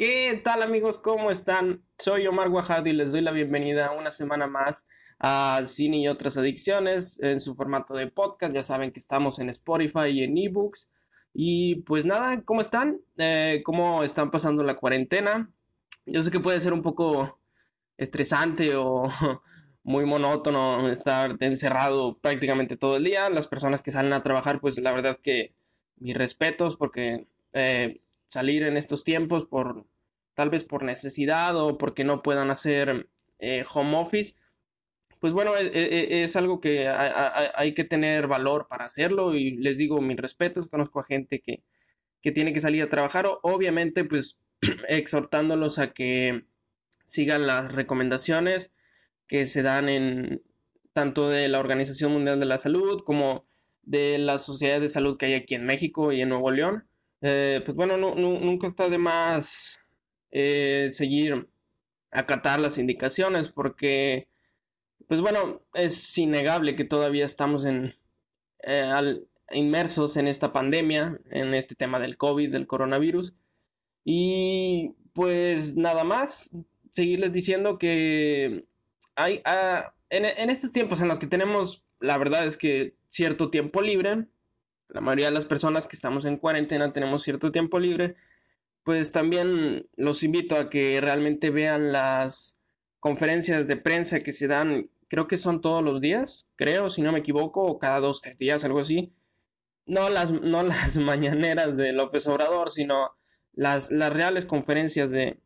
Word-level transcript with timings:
¿Qué 0.00 0.40
tal 0.42 0.62
amigos? 0.62 0.96
¿Cómo 0.96 1.30
están? 1.30 1.82
Soy 1.98 2.26
Omar 2.26 2.48
Guajado 2.48 2.86
y 2.86 2.94
les 2.94 3.12
doy 3.12 3.20
la 3.20 3.32
bienvenida 3.32 3.92
una 3.92 4.10
semana 4.10 4.46
más 4.46 4.88
a 5.18 5.60
Cine 5.66 5.98
y 5.98 6.08
otras 6.08 6.38
adicciones 6.38 7.18
en 7.20 7.38
su 7.38 7.54
formato 7.54 7.92
de 7.92 8.06
podcast. 8.06 8.54
Ya 8.54 8.62
saben 8.62 8.92
que 8.92 8.98
estamos 8.98 9.40
en 9.40 9.50
Spotify 9.50 10.06
y 10.06 10.22
en 10.22 10.38
ebooks. 10.38 10.88
Y 11.34 11.82
pues 11.82 12.06
nada, 12.06 12.40
¿cómo 12.46 12.62
están? 12.62 12.98
Eh, 13.18 13.60
¿Cómo 13.62 14.02
están 14.02 14.30
pasando 14.30 14.62
la 14.62 14.78
cuarentena? 14.78 15.50
Yo 16.06 16.22
sé 16.22 16.30
que 16.30 16.40
puede 16.40 16.62
ser 16.62 16.72
un 16.72 16.80
poco 16.80 17.38
estresante 17.98 18.76
o 18.76 19.06
muy 19.82 20.06
monótono 20.06 20.88
estar 20.88 21.36
encerrado 21.40 22.16
prácticamente 22.16 22.78
todo 22.78 22.96
el 22.96 23.04
día. 23.04 23.28
Las 23.28 23.48
personas 23.48 23.82
que 23.82 23.90
salen 23.90 24.14
a 24.14 24.22
trabajar, 24.22 24.62
pues 24.62 24.78
la 24.78 24.92
verdad 24.92 25.18
que 25.22 25.52
mis 25.98 26.16
respetos 26.16 26.76
porque 26.76 27.26
eh, 27.52 28.00
salir 28.30 28.62
en 28.62 28.76
estos 28.76 29.02
tiempos 29.02 29.46
por 29.46 29.86
tal 30.34 30.50
vez 30.50 30.62
por 30.64 30.84
necesidad 30.84 31.56
o 31.56 31.76
porque 31.76 32.04
no 32.04 32.22
puedan 32.22 32.50
hacer 32.50 33.08
eh, 33.40 33.64
home 33.74 33.96
office, 33.98 34.36
pues 35.18 35.32
bueno, 35.32 35.56
e, 35.56 35.66
e, 35.66 36.22
es, 36.22 36.36
algo 36.36 36.60
que 36.60 36.88
hay, 36.88 37.74
que 37.74 37.84
tener 37.84 38.28
valor 38.28 38.68
para 38.68 38.86
hacerlo 38.86 39.34
y 39.34 39.56
les 39.56 39.76
digo 39.76 40.00
mis 40.00 40.16
respetos, 40.16 40.68
conozco 40.68 41.00
a 41.00 41.04
gente 41.04 41.40
que, 41.40 41.62
que 42.22 42.30
tiene 42.30 42.52
que 42.52 42.60
salir 42.60 42.84
a 42.84 42.88
trabajar, 42.88 43.26
obviamente 43.42 44.04
pues 44.04 44.38
exhortándolos 44.88 45.78
a 45.78 45.92
que 45.92 46.44
sigan 47.06 47.46
las 47.48 47.72
recomendaciones 47.72 48.70
que 49.26 49.46
se 49.46 49.62
dan 49.62 49.88
en 49.88 50.42
tanto 50.92 51.28
de 51.28 51.48
la 51.48 51.58
Organización 51.58 52.12
Mundial 52.12 52.38
de 52.38 52.46
la 52.46 52.58
Salud 52.58 53.02
como 53.04 53.44
de 53.82 54.18
la 54.18 54.38
Sociedad 54.38 54.80
de 54.80 54.88
Salud 54.88 55.16
que 55.16 55.26
hay 55.26 55.34
aquí 55.34 55.56
en 55.56 55.66
México 55.66 56.12
y 56.12 56.20
en 56.20 56.28
Nuevo 56.28 56.52
León. 56.52 56.84
Eh, 57.22 57.60
pues 57.64 57.76
bueno, 57.76 57.96
nunca 57.96 58.66
está 58.66 58.88
de 58.88 58.98
más 58.98 59.78
eh, 60.30 60.88
seguir 60.90 61.48
acatar 62.10 62.60
las 62.60 62.78
indicaciones 62.78 63.48
porque, 63.48 64.28
pues 65.08 65.20
bueno, 65.20 65.62
es 65.74 66.16
innegable 66.18 66.76
que 66.76 66.84
todavía 66.84 67.24
estamos 67.24 67.64
en, 67.64 67.94
eh, 68.62 69.20
inmersos 69.52 70.16
en 70.16 70.28
esta 70.28 70.52
pandemia, 70.52 71.20
en 71.30 71.54
este 71.54 71.74
tema 71.74 71.98
del 71.98 72.16
COVID, 72.16 72.50
del 72.52 72.66
coronavirus. 72.66 73.34
Y 74.04 74.94
pues 75.12 75.76
nada 75.76 76.04
más, 76.04 76.54
seguirles 76.92 77.32
diciendo 77.32 77.78
que 77.78 78.64
hay, 79.14 79.42
ah, 79.44 79.94
en 80.10 80.50
estos 80.50 80.72
tiempos 80.72 81.00
en 81.02 81.08
los 81.08 81.18
que 81.18 81.26
tenemos, 81.26 81.84
la 82.00 82.18
verdad 82.18 82.46
es 82.46 82.56
que 82.56 82.94
cierto 83.08 83.50
tiempo 83.50 83.82
libre, 83.82 84.26
la 84.92 85.00
mayoría 85.00 85.26
de 85.26 85.34
las 85.34 85.44
personas 85.44 85.86
que 85.86 85.96
estamos 85.96 86.24
en 86.24 86.36
cuarentena 86.36 86.92
tenemos 86.92 87.22
cierto 87.22 87.50
tiempo 87.52 87.78
libre, 87.78 88.16
pues 88.82 89.12
también 89.12 89.86
los 89.96 90.22
invito 90.22 90.56
a 90.56 90.70
que 90.70 91.00
realmente 91.00 91.50
vean 91.50 91.92
las 91.92 92.58
conferencias 92.98 93.66
de 93.66 93.76
prensa 93.76 94.20
que 94.20 94.32
se 94.32 94.46
dan, 94.46 94.90
creo 95.08 95.26
que 95.26 95.36
son 95.36 95.60
todos 95.60 95.82
los 95.82 96.00
días, 96.00 96.46
creo, 96.56 96.90
si 96.90 97.02
no 97.02 97.12
me 97.12 97.20
equivoco, 97.20 97.62
o 97.62 97.78
cada 97.78 98.00
dos, 98.00 98.20
tres 98.20 98.38
días, 98.38 98.64
algo 98.64 98.80
así. 98.80 99.12
No 99.86 100.10
las, 100.10 100.32
no 100.32 100.62
las 100.64 100.96
mañaneras 100.98 101.76
de 101.76 101.92
López 101.92 102.26
Obrador, 102.26 102.70
sino 102.70 103.10
las, 103.52 103.90
las 103.90 104.12
reales 104.12 104.44
conferencias 104.46 105.10
de, 105.10 105.38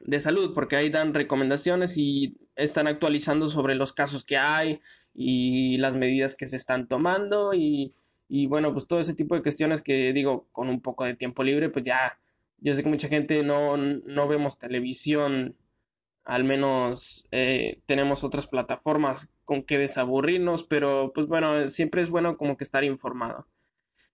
de 0.00 0.20
salud, 0.20 0.54
porque 0.54 0.76
ahí 0.76 0.90
dan 0.90 1.14
recomendaciones 1.14 1.96
y 1.96 2.36
están 2.56 2.86
actualizando 2.86 3.46
sobre 3.46 3.74
los 3.74 3.92
casos 3.92 4.24
que 4.24 4.36
hay 4.36 4.80
y 5.14 5.78
las 5.78 5.94
medidas 5.94 6.34
que 6.34 6.46
se 6.46 6.56
están 6.56 6.86
tomando 6.88 7.54
y 7.54 7.94
y 8.28 8.46
bueno, 8.46 8.72
pues 8.72 8.86
todo 8.86 9.00
ese 9.00 9.14
tipo 9.14 9.34
de 9.34 9.42
cuestiones 9.42 9.82
que 9.82 10.12
digo, 10.12 10.48
con 10.52 10.68
un 10.68 10.80
poco 10.80 11.04
de 11.04 11.16
tiempo 11.16 11.42
libre, 11.42 11.70
pues 11.70 11.84
ya, 11.84 12.18
yo 12.58 12.74
sé 12.74 12.82
que 12.82 12.90
mucha 12.90 13.08
gente 13.08 13.42
no, 13.42 13.76
no 13.76 14.28
vemos 14.28 14.58
televisión, 14.58 15.56
al 16.24 16.44
menos 16.44 17.26
eh, 17.32 17.80
tenemos 17.86 18.24
otras 18.24 18.46
plataformas 18.46 19.30
con 19.46 19.62
que 19.62 19.78
desaburrirnos, 19.78 20.62
pero 20.64 21.12
pues 21.14 21.26
bueno, 21.26 21.70
siempre 21.70 22.02
es 22.02 22.10
bueno 22.10 22.36
como 22.36 22.56
que 22.58 22.64
estar 22.64 22.84
informado. 22.84 23.46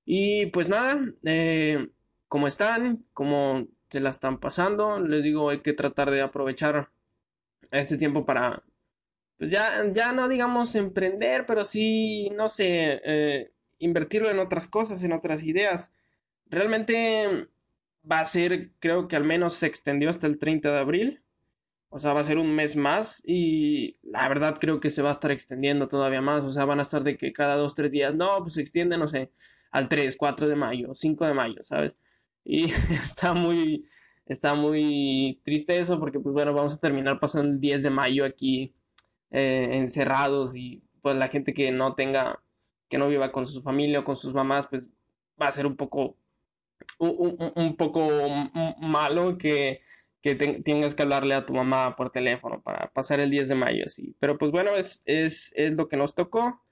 Y 0.04 0.46
pues 0.46 0.68
nada, 0.68 1.00
eh, 1.24 1.88
¿cómo 2.28 2.46
están? 2.46 3.04
¿Cómo 3.14 3.66
se 3.90 4.00
la 4.00 4.10
están 4.10 4.38
pasando? 4.38 5.00
Les 5.00 5.24
digo, 5.24 5.50
hay 5.50 5.60
que 5.60 5.72
tratar 5.72 6.10
de 6.12 6.22
aprovechar 6.22 6.90
este 7.72 7.98
tiempo 7.98 8.24
para, 8.24 8.62
pues 9.38 9.50
ya, 9.50 9.84
ya 9.92 10.12
no 10.12 10.28
digamos 10.28 10.74
emprender, 10.76 11.46
pero 11.46 11.64
sí, 11.64 12.30
no 12.30 12.48
sé, 12.48 13.00
eh, 13.04 13.53
invertirlo 13.78 14.30
en 14.30 14.38
otras 14.38 14.68
cosas, 14.68 15.02
en 15.02 15.12
otras 15.12 15.44
ideas. 15.44 15.92
Realmente 16.46 17.48
va 18.10 18.20
a 18.20 18.24
ser, 18.24 18.72
creo 18.80 19.08
que 19.08 19.16
al 19.16 19.24
menos 19.24 19.54
se 19.54 19.66
extendió 19.66 20.10
hasta 20.10 20.26
el 20.26 20.38
30 20.38 20.72
de 20.72 20.78
abril. 20.78 21.20
O 21.88 22.00
sea, 22.00 22.12
va 22.12 22.20
a 22.20 22.24
ser 22.24 22.38
un 22.38 22.54
mes 22.54 22.76
más 22.76 23.22
y 23.24 23.98
la 24.02 24.28
verdad 24.28 24.58
creo 24.60 24.80
que 24.80 24.90
se 24.90 25.00
va 25.00 25.10
a 25.10 25.12
estar 25.12 25.30
extendiendo 25.30 25.88
todavía 25.88 26.20
más. 26.20 26.42
O 26.42 26.50
sea, 26.50 26.64
van 26.64 26.80
a 26.80 26.82
estar 26.82 27.04
de 27.04 27.16
que 27.16 27.32
cada 27.32 27.56
dos, 27.56 27.74
tres 27.74 27.92
días, 27.92 28.14
no, 28.14 28.38
pues 28.42 28.54
se 28.54 28.62
extiende, 28.62 28.98
no 28.98 29.06
sé, 29.08 29.30
al 29.70 29.88
3, 29.88 30.16
4 30.16 30.48
de 30.48 30.56
mayo, 30.56 30.94
5 30.94 31.26
de 31.26 31.34
mayo, 31.34 31.62
¿sabes? 31.62 31.96
Y 32.44 32.64
está 33.04 33.32
muy, 33.32 33.86
está 34.26 34.54
muy 34.54 35.40
triste 35.44 35.78
eso 35.78 36.00
porque, 36.00 36.20
pues 36.20 36.32
bueno, 36.32 36.52
vamos 36.52 36.74
a 36.74 36.80
terminar 36.80 37.20
pasando 37.20 37.48
el 37.50 37.60
10 37.60 37.84
de 37.84 37.90
mayo 37.90 38.24
aquí 38.24 38.74
eh, 39.30 39.68
encerrados 39.72 40.56
y 40.56 40.82
pues 41.02 41.16
la 41.16 41.28
gente 41.28 41.54
que 41.54 41.70
no 41.72 41.94
tenga 41.94 42.40
que 42.94 42.98
no 42.98 43.08
viva 43.08 43.32
con 43.32 43.44
su 43.44 43.60
familia 43.60 43.98
o 43.98 44.04
con 44.04 44.16
sus 44.16 44.32
mamás, 44.32 44.68
pues 44.68 44.88
va 45.42 45.46
a 45.46 45.52
ser 45.52 45.66
un 45.66 45.76
poco, 45.76 46.16
un, 46.98 47.74
poco 47.76 48.08
malo 48.78 49.36
que, 49.36 49.80
que 50.22 50.36
tengas 50.36 50.94
que 50.94 51.02
hablarle 51.02 51.34
a 51.34 51.44
tu 51.44 51.54
mamá 51.54 51.96
por 51.96 52.12
teléfono 52.12 52.62
para 52.62 52.92
pasar 52.92 53.18
el 53.18 53.30
10 53.30 53.48
de 53.48 53.54
mayo, 53.56 53.82
así. 53.84 54.14
Pero 54.20 54.38
pues 54.38 54.52
bueno, 54.52 54.76
es, 54.76 55.02
es, 55.06 55.52
es 55.56 55.72
lo 55.72 55.88
que 55.88 55.96
nos 55.96 56.14
tocó. 56.14 56.62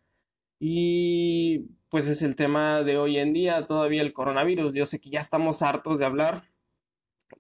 Y 0.61 1.65
pues 1.89 2.07
es 2.07 2.23
el 2.23 2.37
tema 2.37 2.85
de 2.85 2.99
hoy 2.99 3.19
en 3.19 3.33
día, 3.33 3.67
todavía 3.67 4.03
el 4.03 4.13
coronavirus. 4.13 4.75
Yo 4.75 4.85
sé 4.85 5.01
que 5.01 5.11
ya 5.11 5.19
estamos 5.19 5.61
hartos 5.61 5.99
de 5.99 6.05
hablar 6.05 6.45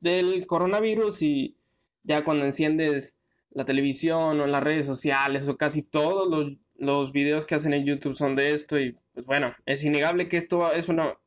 del 0.00 0.44
coronavirus 0.48 1.22
y 1.22 1.56
ya 2.02 2.24
cuando 2.24 2.46
enciendes 2.46 3.16
la 3.50 3.64
televisión 3.64 4.40
o 4.40 4.46
las 4.48 4.64
redes 4.64 4.86
sociales 4.86 5.46
o 5.46 5.56
casi 5.56 5.84
todos 5.84 6.28
los 6.28 6.58
los 6.82 7.12
videos 7.12 7.46
que 7.46 7.54
hacen 7.54 7.74
en 7.74 7.84
YouTube 7.84 8.16
son 8.16 8.34
de 8.34 8.50
esto 8.50 8.76
y 8.78 8.96
pues 9.14 9.24
bueno, 9.24 9.54
es 9.66 9.84
innegable 9.84 10.28
que 10.28 10.36
esto 10.36 10.58
va, 10.58 10.72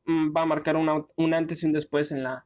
mm, 0.04 0.36
va 0.36 0.42
a 0.42 0.46
marcar 0.46 0.76
un 0.76 1.34
antes 1.34 1.62
y 1.62 1.66
un 1.66 1.72
después 1.72 2.12
en 2.12 2.22
la, 2.22 2.44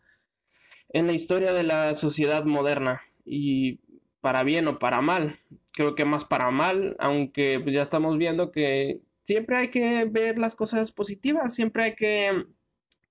en 0.91 1.09
la 1.09 1.13
historia 1.13 1.53
de 1.53 1.65
la 1.65 1.95
sociedad 1.95 2.45
moderna. 2.45 3.03
Y 3.25 3.81
para 4.21 4.45
bien 4.45 4.69
o 4.69 4.79
para 4.79 5.01
mal, 5.01 5.41
creo 5.73 5.97
que 5.97 6.05
más 6.05 6.25
para 6.25 6.53
mal, 6.53 6.95
aunque 7.01 7.59
pues 7.59 7.75
ya 7.75 7.83
estamos 7.83 8.17
viendo 8.17 8.53
que 8.53 9.01
siempre 9.25 9.57
hay 9.57 9.69
que 9.69 10.05
ver 10.05 10.39
las 10.39 10.55
cosas 10.55 10.93
positivas, 10.93 11.53
siempre 11.53 11.85
hay 11.85 11.95
que 11.97 12.45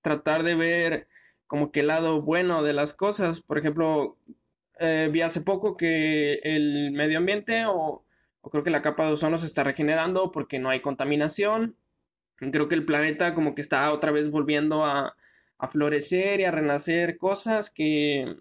tratar 0.00 0.44
de 0.44 0.54
ver 0.54 1.08
como 1.46 1.72
que 1.72 1.80
el 1.80 1.88
lado 1.88 2.22
bueno 2.22 2.62
de 2.62 2.72
las 2.72 2.94
cosas, 2.94 3.42
por 3.42 3.58
ejemplo, 3.58 4.16
eh, 4.78 5.10
vi 5.12 5.20
hace 5.20 5.42
poco 5.42 5.76
que 5.76 6.40
el 6.42 6.90
medio 6.92 7.18
ambiente 7.18 7.64
o 7.66 8.02
creo 8.48 8.64
que 8.64 8.70
la 8.70 8.82
capa 8.82 9.06
de 9.06 9.12
ozono 9.12 9.38
se 9.38 9.46
está 9.46 9.64
regenerando 9.64 10.32
porque 10.32 10.58
no 10.58 10.70
hay 10.70 10.80
contaminación. 10.80 11.76
Creo 12.36 12.68
que 12.68 12.74
el 12.74 12.86
planeta 12.86 13.34
como 13.34 13.54
que 13.54 13.60
está 13.60 13.92
otra 13.92 14.12
vez 14.12 14.30
volviendo 14.30 14.84
a, 14.84 15.16
florecer 15.72 16.40
y 16.40 16.44
a 16.44 16.50
renacer 16.50 17.18
cosas 17.18 17.68
que, 17.70 18.34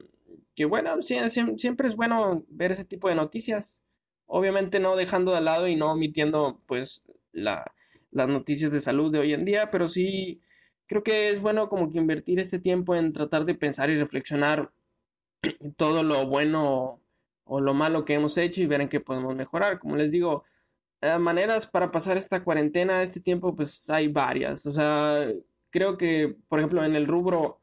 que 0.55 0.63
bueno, 0.63 1.01
siempre 1.01 1.89
es 1.89 1.95
bueno 1.97 2.45
ver 2.47 2.71
ese 2.71 2.85
tipo 2.85 3.09
de 3.09 3.15
noticias. 3.15 3.81
Obviamente 4.25 4.79
no 4.79 4.95
dejando 4.95 5.33
de 5.33 5.41
lado 5.41 5.67
y 5.67 5.75
no 5.75 5.91
omitiendo 5.91 6.61
pues 6.65 7.03
la, 7.33 7.73
las 8.11 8.27
noticias 8.29 8.71
de 8.71 8.79
salud 8.79 9.11
de 9.11 9.19
hoy 9.19 9.33
en 9.33 9.43
día, 9.43 9.69
pero 9.69 9.89
sí 9.89 10.41
creo 10.87 11.03
que 11.03 11.29
es 11.29 11.41
bueno 11.41 11.69
como 11.69 11.91
que 11.91 11.97
invertir 11.97 12.39
este 12.39 12.59
tiempo 12.59 12.95
en 12.95 13.13
tratar 13.13 13.45
de 13.45 13.55
pensar 13.55 13.89
y 13.89 13.97
reflexionar 13.97 14.71
todo 15.77 16.03
lo 16.03 16.25
bueno 16.25 16.99
o 17.49 17.59
lo 17.59 17.73
malo 17.73 18.05
que 18.05 18.13
hemos 18.13 18.37
hecho 18.37 18.61
y 18.61 18.67
ver 18.67 18.81
en 18.81 18.89
qué 18.89 18.99
podemos 18.99 19.35
mejorar. 19.35 19.79
Como 19.79 19.95
les 19.97 20.11
digo, 20.11 20.43
eh, 21.01 21.17
maneras 21.17 21.65
para 21.65 21.91
pasar 21.91 22.15
esta 22.15 22.43
cuarentena, 22.43 23.01
este 23.01 23.21
tiempo, 23.21 23.55
pues 23.55 23.89
hay 23.89 24.07
varias. 24.07 24.67
O 24.67 24.73
sea, 24.73 25.27
creo 25.71 25.97
que, 25.97 26.35
por 26.47 26.59
ejemplo, 26.59 26.83
en 26.85 26.95
el 26.95 27.07
rubro 27.07 27.59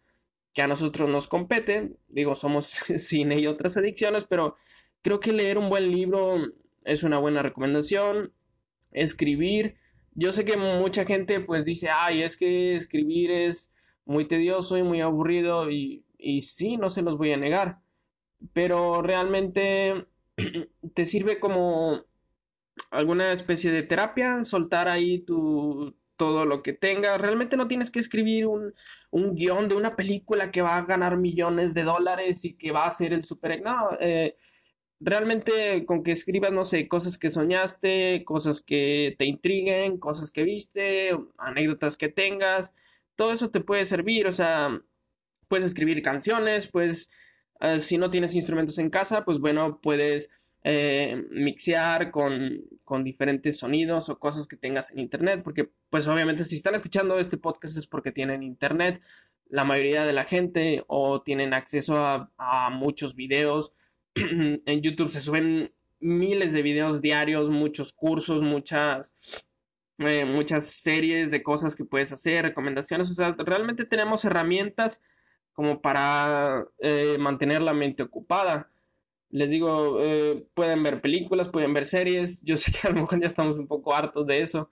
que 0.52 0.62
a 0.62 0.68
nosotros 0.68 1.08
nos 1.08 1.28
compete, 1.28 1.92
digo, 2.08 2.34
somos 2.34 2.66
cine 2.98 3.38
y 3.38 3.46
otras 3.46 3.76
adicciones, 3.76 4.24
pero 4.24 4.56
creo 5.02 5.20
que 5.20 5.32
leer 5.32 5.56
un 5.56 5.70
buen 5.70 5.90
libro 5.92 6.36
es 6.84 7.04
una 7.04 7.18
buena 7.18 7.42
recomendación. 7.42 8.32
Escribir, 8.90 9.76
yo 10.14 10.32
sé 10.32 10.44
que 10.44 10.56
mucha 10.56 11.04
gente 11.04 11.38
pues 11.40 11.64
dice, 11.64 11.90
ay, 11.94 12.22
es 12.22 12.36
que 12.36 12.74
escribir 12.74 13.30
es 13.30 13.72
muy 14.04 14.26
tedioso 14.26 14.78
y 14.78 14.82
muy 14.82 15.00
aburrido 15.00 15.70
y, 15.70 16.04
y 16.18 16.40
sí, 16.40 16.76
no 16.76 16.90
se 16.90 17.02
los 17.02 17.16
voy 17.18 17.32
a 17.32 17.36
negar 17.36 17.85
pero 18.52 19.02
realmente 19.02 20.06
te 20.94 21.04
sirve 21.04 21.38
como 21.40 22.04
alguna 22.90 23.32
especie 23.32 23.70
de 23.70 23.82
terapia, 23.82 24.42
soltar 24.44 24.88
ahí 24.88 25.20
tu, 25.20 25.96
todo 26.16 26.44
lo 26.44 26.62
que 26.62 26.72
tengas. 26.72 27.20
Realmente 27.20 27.56
no 27.56 27.68
tienes 27.68 27.90
que 27.90 27.98
escribir 27.98 28.46
un, 28.46 28.74
un 29.10 29.34
guion 29.34 29.68
de 29.68 29.76
una 29.76 29.96
película 29.96 30.50
que 30.50 30.62
va 30.62 30.76
a 30.76 30.84
ganar 30.84 31.16
millones 31.16 31.74
de 31.74 31.84
dólares 31.84 32.44
y 32.44 32.54
que 32.54 32.72
va 32.72 32.86
a 32.86 32.90
ser 32.90 33.12
el 33.12 33.24
super... 33.24 33.62
No, 33.62 33.90
eh, 34.00 34.36
realmente 35.00 35.84
con 35.86 36.02
que 36.02 36.12
escribas, 36.12 36.52
no 36.52 36.64
sé, 36.64 36.88
cosas 36.88 37.18
que 37.18 37.30
soñaste, 37.30 38.24
cosas 38.24 38.60
que 38.62 39.14
te 39.18 39.26
intriguen, 39.26 39.98
cosas 39.98 40.30
que 40.30 40.42
viste, 40.42 41.16
anécdotas 41.38 41.96
que 41.96 42.08
tengas, 42.08 42.72
todo 43.14 43.32
eso 43.32 43.50
te 43.50 43.60
puede 43.60 43.84
servir, 43.84 44.26
o 44.26 44.32
sea, 44.32 44.80
puedes 45.48 45.66
escribir 45.66 46.02
canciones, 46.02 46.68
pues 47.58 47.84
si 47.84 47.98
no 47.98 48.10
tienes 48.10 48.34
instrumentos 48.34 48.78
en 48.78 48.90
casa, 48.90 49.24
pues 49.24 49.38
bueno, 49.38 49.80
puedes 49.80 50.30
eh, 50.64 51.24
mixear 51.30 52.10
con, 52.10 52.62
con, 52.84 53.04
diferentes 53.04 53.58
sonidos 53.58 54.08
o 54.08 54.18
cosas 54.18 54.48
que 54.48 54.56
tengas 54.56 54.90
en 54.90 54.98
internet, 54.98 55.42
porque 55.44 55.70
pues 55.90 56.06
obviamente 56.08 56.44
si 56.44 56.56
están 56.56 56.74
escuchando 56.74 57.18
este 57.18 57.36
podcast 57.36 57.76
es 57.76 57.86
porque 57.86 58.12
tienen 58.12 58.42
internet, 58.42 59.00
la 59.48 59.64
mayoría 59.64 60.04
de 60.04 60.12
la 60.12 60.24
gente 60.24 60.84
o 60.88 61.22
tienen 61.22 61.54
acceso 61.54 61.96
a, 61.98 62.30
a 62.36 62.70
muchos 62.70 63.14
videos, 63.14 63.72
en 64.14 64.82
YouTube 64.82 65.10
se 65.10 65.20
suben 65.20 65.72
miles 66.00 66.52
de 66.52 66.62
videos 66.62 67.00
diarios, 67.00 67.50
muchos 67.50 67.92
cursos, 67.92 68.42
muchas, 68.42 69.14
eh, 69.98 70.24
muchas 70.24 70.64
series 70.66 71.30
de 71.30 71.42
cosas 71.42 71.76
que 71.76 71.84
puedes 71.84 72.12
hacer, 72.12 72.44
recomendaciones. 72.44 73.10
O 73.10 73.14
sea, 73.14 73.34
realmente 73.38 73.84
tenemos 73.84 74.24
herramientas 74.24 75.00
como 75.56 75.80
para 75.80 76.64
eh, 76.78 77.16
mantener 77.18 77.62
la 77.62 77.74
mente 77.74 78.04
ocupada. 78.04 78.70
Les 79.30 79.50
digo, 79.50 79.98
eh, 80.00 80.46
pueden 80.54 80.84
ver 80.84 81.00
películas, 81.00 81.48
pueden 81.48 81.74
ver 81.74 81.86
series. 81.86 82.42
Yo 82.42 82.56
sé 82.56 82.70
que 82.70 82.86
a 82.86 82.90
lo 82.90 83.00
mejor 83.02 83.20
ya 83.20 83.26
estamos 83.26 83.58
un 83.58 83.66
poco 83.66 83.94
hartos 83.94 84.24
de 84.26 84.40
eso. 84.40 84.70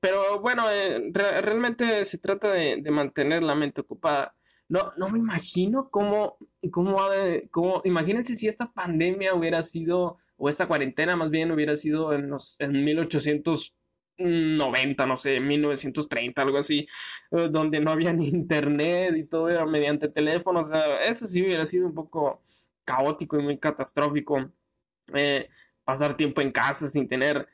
pero 0.00 0.40
bueno, 0.40 0.66
realmente 1.12 2.04
se 2.04 2.18
trata 2.18 2.52
de 2.52 2.90
mantener 2.90 3.42
la 3.42 3.56
mente 3.56 3.80
ocupada 3.80 4.34
no, 4.68 4.92
no 4.96 5.08
me 5.08 5.18
imagino 5.18 5.90
cómo, 5.90 6.38
cómo, 6.70 6.96
cómo, 7.50 7.82
imagínense 7.84 8.36
si 8.36 8.48
esta 8.48 8.72
pandemia 8.72 9.34
hubiera 9.34 9.62
sido, 9.62 10.18
o 10.36 10.48
esta 10.48 10.66
cuarentena 10.66 11.16
más 11.16 11.30
bien 11.30 11.52
hubiera 11.52 11.76
sido 11.76 12.12
en, 12.12 12.30
los, 12.30 12.56
en 12.60 12.84
1890, 14.18 15.06
no 15.06 15.16
sé, 15.18 15.40
1930, 15.40 16.42
algo 16.42 16.58
así, 16.58 16.86
eh, 17.30 17.48
donde 17.50 17.80
no 17.80 17.90
había 17.90 18.12
ni 18.14 18.28
internet 18.28 19.16
y 19.16 19.24
todo 19.24 19.48
era 19.48 19.66
mediante 19.66 20.08
teléfono, 20.08 20.60
o 20.60 20.66
sea, 20.66 21.04
eso 21.04 21.26
sí 21.28 21.42
hubiera 21.42 21.66
sido 21.66 21.86
un 21.86 21.94
poco 21.94 22.42
caótico 22.84 23.38
y 23.38 23.42
muy 23.42 23.58
catastrófico. 23.58 24.50
Eh, 25.14 25.48
pasar 25.84 26.16
tiempo 26.16 26.40
en 26.40 26.50
casa 26.50 26.88
sin 26.88 27.08
tener 27.08 27.46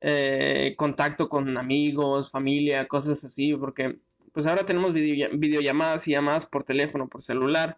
eh, 0.00 0.74
contacto 0.76 1.28
con 1.28 1.56
amigos, 1.56 2.30
familia, 2.30 2.86
cosas 2.88 3.24
así, 3.24 3.54
porque 3.54 3.98
pues 4.32 4.46
ahora 4.46 4.66
tenemos 4.66 4.92
videollamadas 4.92 6.06
y 6.08 6.12
llamadas 6.12 6.46
por 6.46 6.64
teléfono, 6.64 7.08
por 7.08 7.22
celular, 7.22 7.76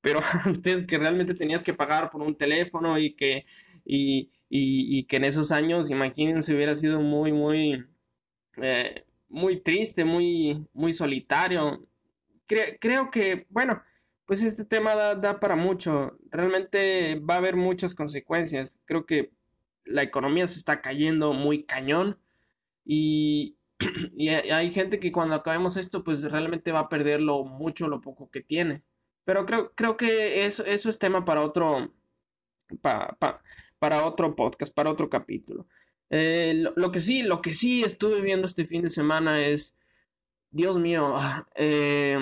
pero 0.00 0.20
antes 0.44 0.84
que 0.86 0.98
realmente 0.98 1.34
tenías 1.34 1.62
que 1.62 1.74
pagar 1.74 2.10
por 2.10 2.22
un 2.22 2.36
teléfono 2.36 2.98
y 2.98 3.14
que, 3.14 3.46
y, 4.54 5.04
que 5.06 5.16
en 5.16 5.24
esos 5.24 5.50
años, 5.50 5.90
imagínense, 5.90 6.54
hubiera 6.54 6.74
sido 6.74 7.00
muy, 7.00 7.32
muy, 7.32 7.86
eh, 8.58 9.04
muy 9.30 9.60
triste, 9.60 10.04
muy, 10.04 10.66
muy 10.74 10.92
solitario. 10.92 11.86
creo 12.46 13.10
que, 13.10 13.46
bueno, 13.48 13.82
pues 14.26 14.42
este 14.42 14.66
tema 14.66 14.94
da, 14.94 15.14
da 15.14 15.40
para 15.40 15.56
mucho. 15.56 16.18
Realmente 16.30 17.18
va 17.20 17.34
a 17.34 17.38
haber 17.38 17.56
muchas 17.56 17.94
consecuencias. 17.94 18.78
Creo 18.84 19.06
que 19.06 19.32
la 19.86 20.02
economía 20.02 20.46
se 20.46 20.58
está 20.58 20.82
cayendo 20.82 21.32
muy 21.32 21.64
cañón 21.64 22.18
y, 22.84 23.56
y 24.16 24.28
hay 24.28 24.70
gente 24.72 25.00
que 25.00 25.12
cuando 25.12 25.34
acabemos 25.34 25.78
esto, 25.78 26.04
pues 26.04 26.22
realmente 26.22 26.72
va 26.72 26.80
a 26.80 26.88
perder 26.90 27.20
lo 27.22 27.44
mucho, 27.44 27.88
lo 27.88 28.02
poco 28.02 28.30
que 28.30 28.42
tiene. 28.42 28.82
Pero 29.24 29.46
creo, 29.46 29.72
creo 29.74 29.96
que 29.96 30.44
eso, 30.44 30.64
eso 30.66 30.90
es 30.90 30.98
tema 30.98 31.24
para 31.24 31.42
otro, 31.42 31.94
para 33.82 34.06
otro 34.06 34.36
podcast, 34.36 34.72
para 34.72 34.92
otro 34.92 35.10
capítulo. 35.10 35.66
Eh, 36.08 36.54
lo, 36.76 36.92
que 36.92 37.00
sí, 37.00 37.24
lo 37.24 37.42
que 37.42 37.52
sí 37.52 37.82
estuve 37.82 38.20
viendo 38.20 38.46
este 38.46 38.64
fin 38.64 38.82
de 38.82 38.90
semana 38.90 39.44
es, 39.44 39.74
Dios 40.52 40.78
mío, 40.78 41.16
ah, 41.16 41.48
eh, 41.56 42.16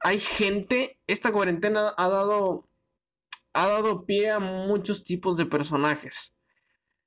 hay 0.00 0.18
gente, 0.18 0.98
esta 1.06 1.30
cuarentena 1.30 1.94
ha 1.96 2.08
dado, 2.08 2.68
ha 3.52 3.68
dado 3.68 4.04
pie 4.04 4.30
a 4.30 4.40
muchos 4.40 5.04
tipos 5.04 5.36
de 5.36 5.46
personajes 5.46 6.34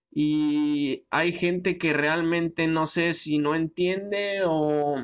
y 0.09 1.05
hay 1.09 1.33
gente 1.33 1.77
que 1.77 1.91
realmente 1.91 2.67
no 2.67 2.85
sé 2.85 3.11
si 3.11 3.37
no 3.37 3.53
entiende 3.53 4.43
o, 4.45 4.95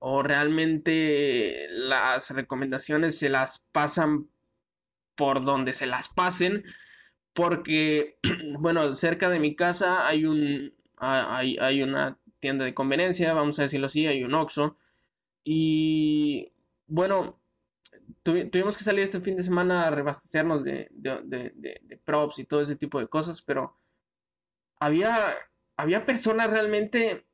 o 0.00 0.22
realmente 0.24 1.68
las 1.68 2.30
recomendaciones 2.30 3.16
se 3.16 3.28
las 3.28 3.60
pasan 3.70 4.28
por 5.14 5.44
donde 5.44 5.72
se 5.72 5.86
las 5.86 6.08
pasen 6.08 6.64
porque 7.40 8.18
bueno 8.58 8.94
cerca 8.94 9.30
de 9.30 9.40
mi 9.40 9.56
casa 9.56 10.06
hay 10.06 10.26
un 10.26 10.74
hay, 10.96 11.56
hay 11.58 11.82
una 11.82 12.18
tienda 12.40 12.66
de 12.66 12.74
conveniencia 12.74 13.32
vamos 13.32 13.58
a 13.58 13.62
decirlo 13.62 13.86
así 13.86 14.06
hay 14.06 14.24
un 14.24 14.34
Oxxo. 14.34 14.76
Y 15.42 16.52
bueno 16.86 17.40
tuvimos 18.22 18.76
que 18.76 18.84
salir 18.84 19.04
este 19.04 19.20
fin 19.20 19.36
de 19.36 19.42
semana 19.42 19.86
a 19.86 19.90
reabastecernos 19.90 20.62
de, 20.64 20.88
de 20.90 22.00
props 22.04 22.40
y 22.40 22.44
todo 22.44 22.60
ese 22.60 22.76
tipo 22.76 23.00
de 23.00 23.08
cosas 23.08 23.40
pero 23.40 23.80
había, 24.78 25.36
había 25.76 26.04
personas 26.04 26.50
realmente 26.50 27.26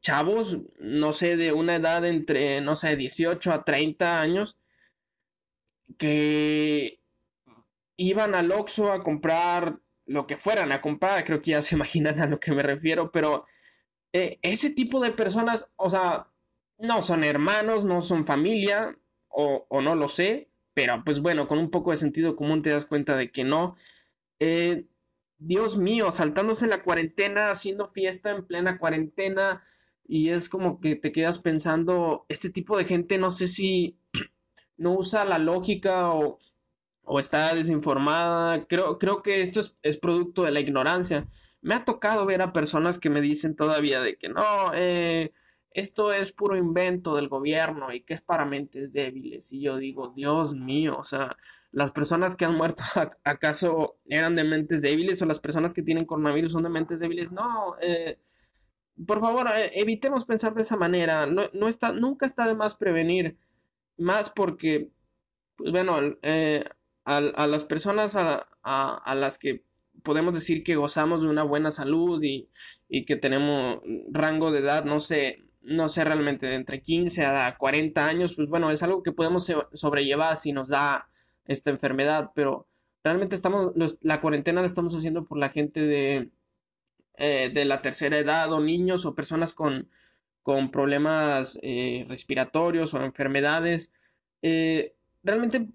chavos, 0.00 0.58
no 0.78 1.12
sé, 1.12 1.36
de 1.36 1.52
una 1.52 1.76
edad 1.76 2.04
entre, 2.04 2.60
no 2.60 2.76
sé, 2.76 2.96
18 2.96 3.52
a 3.52 3.64
30 3.64 4.20
años, 4.20 4.56
que 5.96 6.97
iban 7.98 8.34
al 8.34 8.50
Oxxo 8.52 8.90
a 8.90 9.02
comprar 9.02 9.80
lo 10.06 10.26
que 10.26 10.38
fueran 10.38 10.72
a 10.72 10.80
comprar, 10.80 11.24
creo 11.24 11.42
que 11.42 11.50
ya 11.50 11.62
se 11.62 11.74
imaginan 11.76 12.20
a 12.20 12.26
lo 12.26 12.40
que 12.40 12.52
me 12.52 12.62
refiero, 12.62 13.12
pero 13.12 13.44
eh, 14.14 14.38
ese 14.42 14.70
tipo 14.70 15.00
de 15.00 15.12
personas, 15.12 15.68
o 15.76 15.90
sea, 15.90 16.28
no 16.78 17.02
son 17.02 17.24
hermanos, 17.24 17.84
no 17.84 18.00
son 18.00 18.26
familia, 18.26 18.96
o, 19.28 19.66
o, 19.68 19.82
no 19.82 19.94
lo 19.94 20.08
sé, 20.08 20.48
pero 20.74 21.02
pues 21.04 21.20
bueno, 21.20 21.46
con 21.48 21.58
un 21.58 21.70
poco 21.70 21.90
de 21.90 21.98
sentido 21.98 22.36
común 22.36 22.62
te 22.62 22.70
das 22.70 22.86
cuenta 22.86 23.16
de 23.16 23.30
que 23.30 23.44
no. 23.44 23.76
Eh, 24.40 24.86
Dios 25.38 25.76
mío, 25.76 26.10
saltándose 26.10 26.66
la 26.66 26.82
cuarentena, 26.82 27.50
haciendo 27.50 27.88
fiesta 27.88 28.30
en 28.30 28.46
plena 28.46 28.78
cuarentena, 28.78 29.62
y 30.06 30.30
es 30.30 30.48
como 30.48 30.80
que 30.80 30.96
te 30.96 31.12
quedas 31.12 31.38
pensando, 31.38 32.24
este 32.28 32.50
tipo 32.50 32.78
de 32.78 32.86
gente 32.86 33.18
no 33.18 33.30
sé 33.30 33.46
si 33.48 33.98
no 34.78 34.94
usa 34.94 35.24
la 35.24 35.38
lógica 35.38 36.10
o, 36.10 36.38
está 37.18 37.54
desinformada, 37.54 38.66
creo, 38.66 38.98
creo 38.98 39.22
que 39.22 39.40
esto 39.40 39.60
es, 39.60 39.76
es, 39.82 39.98
producto 39.98 40.42
de 40.42 40.50
la 40.52 40.60
ignorancia. 40.60 41.26
Me 41.62 41.74
ha 41.74 41.84
tocado 41.84 42.26
ver 42.26 42.42
a 42.42 42.52
personas 42.52 42.98
que 42.98 43.10
me 43.10 43.20
dicen 43.20 43.56
todavía 43.56 44.00
de 44.00 44.16
que 44.16 44.28
no, 44.28 44.42
eh, 44.74 45.32
esto 45.78 46.12
es 46.12 46.32
puro 46.32 46.56
invento 46.56 47.14
del 47.16 47.28
gobierno 47.28 47.92
y 47.92 48.02
que 48.02 48.14
es 48.14 48.20
para 48.20 48.44
mentes 48.44 48.92
débiles. 48.92 49.52
Y 49.52 49.60
yo 49.60 49.76
digo, 49.76 50.12
Dios 50.14 50.54
mío, 50.54 50.96
o 50.98 51.04
sea, 51.04 51.36
las 51.72 51.92
personas 51.92 52.36
que 52.36 52.44
han 52.44 52.56
muerto, 52.56 52.82
¿acaso 53.24 53.96
eran 54.06 54.34
de 54.36 54.44
mentes 54.44 54.82
débiles 54.82 55.22
o 55.22 55.26
las 55.26 55.40
personas 55.40 55.72
que 55.74 55.82
tienen 55.82 56.04
coronavirus 56.04 56.52
son 56.52 56.64
de 56.64 56.70
mentes 56.70 56.98
débiles? 57.00 57.30
No, 57.32 57.76
eh, 57.80 58.18
por 59.06 59.20
favor, 59.20 59.48
eh, 59.54 59.70
evitemos 59.74 60.24
pensar 60.24 60.54
de 60.54 60.62
esa 60.62 60.76
manera. 60.76 61.26
No, 61.26 61.42
no, 61.52 61.68
está, 61.68 61.92
nunca 61.92 62.26
está 62.26 62.46
de 62.46 62.54
más 62.54 62.74
prevenir, 62.74 63.36
más 63.96 64.30
porque, 64.30 64.90
pues, 65.56 65.70
bueno, 65.70 65.98
eh, 66.22 66.64
a, 67.08 67.46
las 67.46 67.64
personas 67.64 68.16
a, 68.16 68.46
a, 68.62 69.14
las 69.14 69.38
que 69.38 69.62
podemos 70.02 70.34
decir 70.34 70.62
que 70.62 70.76
gozamos 70.76 71.22
de 71.22 71.28
una 71.28 71.42
buena 71.42 71.70
salud 71.70 72.22
y, 72.22 72.48
y 72.88 73.06
que 73.06 73.16
tenemos 73.16 73.80
rango 74.10 74.50
de 74.50 74.60
edad, 74.60 74.84
no 74.84 75.00
sé, 75.00 75.44
no 75.62 75.88
sé 75.88 76.04
realmente, 76.04 76.46
de 76.46 76.54
entre 76.56 76.82
15 76.82 77.24
a 77.24 77.56
40 77.56 78.06
años, 78.06 78.34
pues 78.34 78.48
bueno, 78.48 78.70
es 78.70 78.82
algo 78.82 79.02
que 79.02 79.12
podemos 79.12 79.50
sobrellevar 79.72 80.36
si 80.36 80.52
nos 80.52 80.68
da 80.68 81.08
esta 81.46 81.70
enfermedad, 81.70 82.30
pero 82.34 82.66
realmente 83.02 83.36
estamos, 83.36 83.72
la 84.02 84.20
cuarentena 84.20 84.60
la 84.60 84.66
estamos 84.66 84.94
haciendo 84.94 85.24
por 85.24 85.38
la 85.38 85.48
gente 85.48 85.80
de, 85.80 86.30
eh, 87.16 87.50
de 87.52 87.64
la 87.64 87.80
tercera 87.80 88.18
edad 88.18 88.52
o 88.52 88.60
niños 88.60 89.06
o 89.06 89.14
personas 89.14 89.54
con, 89.54 89.88
con 90.42 90.70
problemas 90.70 91.58
eh, 91.62 92.04
respiratorios 92.08 92.92
o 92.92 93.02
enfermedades. 93.02 93.92
Eh, 94.42 94.94
realmente 95.22 95.68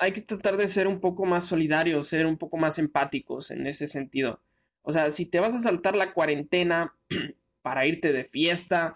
hay 0.00 0.12
que 0.12 0.22
tratar 0.22 0.56
de 0.56 0.66
ser 0.66 0.88
un 0.88 0.98
poco 0.98 1.26
más 1.26 1.44
solidarios, 1.44 2.08
ser 2.08 2.26
un 2.26 2.38
poco 2.38 2.56
más 2.56 2.78
empáticos 2.78 3.50
en 3.50 3.66
ese 3.66 3.86
sentido. 3.86 4.40
O 4.82 4.92
sea, 4.92 5.10
si 5.10 5.26
te 5.26 5.40
vas 5.40 5.54
a 5.54 5.60
saltar 5.60 5.94
la 5.94 6.14
cuarentena 6.14 6.96
para 7.62 7.86
irte 7.86 8.10
de 8.10 8.24
fiesta, 8.24 8.94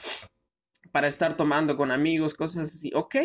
para 0.93 1.09
estar 1.09 1.37
tomando 1.37 1.77
con 1.77 1.91
amigos, 1.91 2.33
cosas 2.33 2.69
así, 2.69 2.91
ok, 2.95 3.17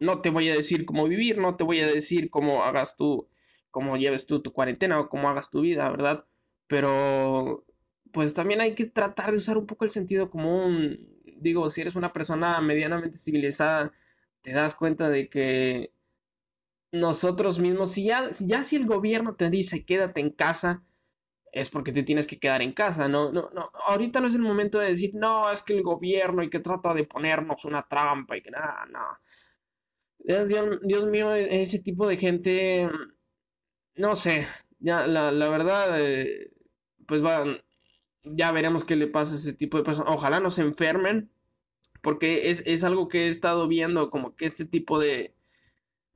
no 0.00 0.20
te 0.20 0.28
voy 0.28 0.50
a 0.50 0.54
decir 0.54 0.84
cómo 0.84 1.08
vivir, 1.08 1.38
no 1.38 1.56
te 1.56 1.64
voy 1.64 1.80
a 1.80 1.86
decir 1.86 2.28
cómo 2.28 2.62
hagas 2.62 2.94
tú, 2.96 3.26
cómo 3.70 3.96
lleves 3.96 4.26
tú 4.26 4.42
tu 4.42 4.52
cuarentena 4.52 5.00
o 5.00 5.08
cómo 5.08 5.30
hagas 5.30 5.50
tu 5.50 5.62
vida, 5.62 5.88
¿verdad? 5.88 6.26
Pero, 6.66 7.64
pues 8.12 8.34
también 8.34 8.60
hay 8.60 8.74
que 8.74 8.84
tratar 8.84 9.30
de 9.30 9.38
usar 9.38 9.56
un 9.56 9.66
poco 9.66 9.86
el 9.86 9.90
sentido 9.90 10.28
común. 10.28 11.08
Digo, 11.38 11.70
si 11.70 11.80
eres 11.80 11.96
una 11.96 12.12
persona 12.12 12.60
medianamente 12.60 13.16
civilizada, 13.16 13.92
te 14.42 14.52
das 14.52 14.74
cuenta 14.74 15.08
de 15.08 15.30
que 15.30 15.93
nosotros 16.94 17.58
mismos, 17.58 17.92
si 17.92 18.04
ya, 18.04 18.30
ya 18.40 18.62
si 18.62 18.76
el 18.76 18.86
gobierno 18.86 19.34
te 19.36 19.50
dice 19.50 19.84
quédate 19.84 20.20
en 20.20 20.30
casa, 20.30 20.82
es 21.52 21.70
porque 21.70 21.92
te 21.92 22.02
tienes 22.04 22.26
que 22.26 22.38
quedar 22.38 22.62
en 22.62 22.72
casa, 22.72 23.08
¿no? 23.08 23.32
No, 23.32 23.50
no, 23.54 23.70
ahorita 23.88 24.20
no 24.20 24.28
es 24.28 24.34
el 24.34 24.42
momento 24.42 24.78
de 24.78 24.88
decir, 24.88 25.12
no, 25.14 25.50
es 25.52 25.62
que 25.62 25.74
el 25.74 25.82
gobierno 25.82 26.42
y 26.42 26.50
que 26.50 26.60
trata 26.60 26.94
de 26.94 27.04
ponernos 27.04 27.64
una 27.64 27.86
trampa 27.88 28.36
y 28.36 28.42
que 28.42 28.50
nada, 28.50 28.86
no. 28.90 29.00
Dios, 30.82 31.06
mío, 31.06 31.32
ese 31.34 31.78
tipo 31.80 32.06
de 32.08 32.16
gente, 32.16 32.88
no 33.96 34.16
sé, 34.16 34.46
ya 34.80 35.06
la, 35.06 35.30
la 35.32 35.48
verdad, 35.48 36.00
eh, 36.00 36.50
pues 37.06 37.24
va, 37.24 37.44
ya 38.24 38.52
veremos 38.52 38.84
qué 38.84 38.96
le 38.96 39.06
pasa 39.08 39.34
a 39.34 39.36
ese 39.36 39.52
tipo 39.54 39.78
de 39.78 39.84
personas. 39.84 40.14
Ojalá 40.14 40.40
no 40.40 40.50
se 40.50 40.62
enfermen, 40.62 41.30
porque 42.02 42.50
es, 42.50 42.62
es 42.66 42.84
algo 42.84 43.08
que 43.08 43.24
he 43.24 43.28
estado 43.28 43.68
viendo, 43.68 44.10
como 44.10 44.36
que 44.36 44.46
este 44.46 44.64
tipo 44.66 44.98
de, 45.00 45.33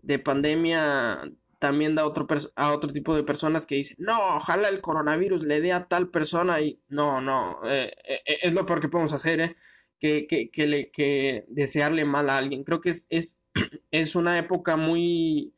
de 0.02 0.18
pandemia 0.18 1.30
también 1.58 1.94
da 1.94 2.06
otro 2.06 2.26
a 2.54 2.72
otro 2.72 2.92
tipo 2.92 3.14
de 3.14 3.24
personas 3.24 3.66
que 3.66 3.76
dicen, 3.76 3.96
no, 3.98 4.36
ojalá 4.36 4.68
el 4.68 4.80
coronavirus 4.80 5.42
le 5.42 5.60
dé 5.60 5.72
a 5.72 5.88
tal 5.88 6.08
persona 6.08 6.60
y 6.60 6.80
no, 6.88 7.20
no, 7.20 7.60
eh, 7.64 7.92
eh, 8.04 8.20
eh, 8.26 8.38
es 8.42 8.54
lo 8.54 8.64
peor 8.64 8.80
que 8.80 8.88
podemos 8.88 9.12
hacer, 9.12 9.56
que, 9.98 10.26
que, 10.28 10.50
que, 10.50 10.66
le, 10.66 10.90
que 10.90 11.44
desearle 11.48 12.04
mal 12.04 12.30
a 12.30 12.38
alguien. 12.38 12.64
Creo 12.64 12.80
que 12.80 12.90
es, 12.90 13.06
es, 13.10 13.40
es 13.90 14.14
una 14.14 14.38
época 14.38 14.76
muy, 14.76 15.54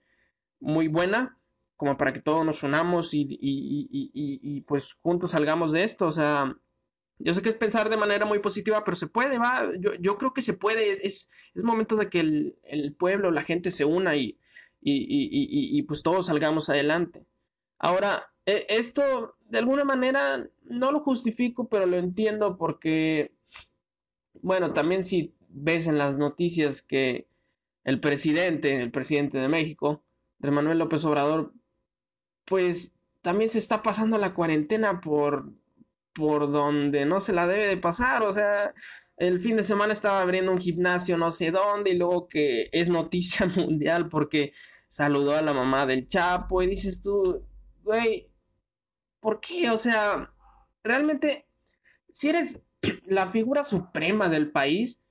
muy 0.58 0.88
buena 0.88 1.36
como 1.76 1.96
para 1.96 2.12
que 2.12 2.20
todos 2.20 2.44
nos 2.44 2.62
unamos 2.62 3.14
y, 3.14 3.22
y, 3.22 3.88
y, 3.90 4.10
y, 4.12 4.60
pues 4.62 4.94
juntos 5.02 5.30
salgamos 5.30 5.72
de 5.72 5.84
esto. 5.84 6.06
O 6.06 6.12
sea, 6.12 6.54
yo 7.22 7.34
sé 7.34 7.42
que 7.42 7.50
es 7.50 7.54
pensar 7.54 7.90
de 7.90 7.96
manera 7.96 8.24
muy 8.24 8.38
positiva, 8.38 8.82
pero 8.84 8.96
se 8.96 9.06
puede, 9.06 9.38
va. 9.38 9.70
Yo, 9.78 9.94
yo 9.94 10.16
creo 10.16 10.32
que 10.32 10.42
se 10.42 10.54
puede. 10.54 10.90
Es, 10.90 11.00
es, 11.00 11.30
momento 11.54 11.96
de 11.96 12.08
que 12.08 12.20
el, 12.20 12.56
el, 12.64 12.94
pueblo, 12.94 13.30
la 13.30 13.44
gente 13.44 13.70
se 13.70 13.84
una 13.84 14.16
y, 14.16 14.38
y, 14.80 15.82
pues 15.82 16.02
todos 16.02 16.26
salgamos 16.26 16.70
adelante. 16.70 17.26
Ahora, 17.78 18.32
e, 18.46 18.66
esto 18.70 19.36
de 19.48 19.58
alguna 19.58 19.84
manera 19.84 20.48
no 20.64 20.92
lo 20.92 21.00
justifico, 21.00 21.68
pero 21.68 21.86
lo 21.86 21.96
entiendo 21.98 22.56
porque, 22.56 23.32
bueno, 24.42 24.72
también 24.72 25.04
si 25.04 25.34
ves 25.48 25.86
en 25.86 25.98
las 25.98 26.16
noticias 26.16 26.80
que 26.80 27.26
el 27.84 28.00
presidente, 28.00 28.80
el 28.80 28.90
presidente 28.90 29.38
de 29.38 29.48
México, 29.48 30.02
Manuel 30.38 30.78
López 30.78 31.04
Obrador, 31.04 31.52
pues 32.46 32.94
también 33.20 33.50
se 33.50 33.58
está 33.58 33.82
pasando 33.82 34.16
la 34.16 34.32
cuarentena 34.32 35.00
por, 35.00 35.52
por 36.12 36.50
donde 36.50 37.06
no 37.06 37.20
se 37.20 37.32
la 37.32 37.46
debe 37.46 37.66
de 37.66 37.76
pasar, 37.76 38.22
o 38.22 38.32
sea, 38.32 38.74
el 39.16 39.38
fin 39.38 39.56
de 39.56 39.62
semana 39.62 39.92
estaba 39.92 40.22
abriendo 40.22 40.50
un 40.50 40.60
gimnasio 40.60 41.18
no 41.18 41.30
sé 41.30 41.50
dónde 41.50 41.90
y 41.90 41.98
luego 41.98 42.26
que 42.28 42.70
es 42.72 42.88
noticia 42.88 43.46
mundial 43.56 44.08
porque 44.08 44.52
saludó 44.88 45.36
a 45.36 45.42
la 45.42 45.52
mamá 45.52 45.86
del 45.86 46.08
Chapo 46.08 46.62
y 46.62 46.68
dices 46.68 47.02
tú, 47.02 47.46
güey, 47.82 48.28
¿por 49.20 49.40
qué? 49.40 49.70
O 49.70 49.76
sea, 49.76 50.32
realmente, 50.82 51.46
si 52.08 52.30
eres 52.30 52.60
la 53.06 53.30
figura 53.30 53.62
suprema 53.62 54.28
del 54.28 54.50
país, 54.50 55.02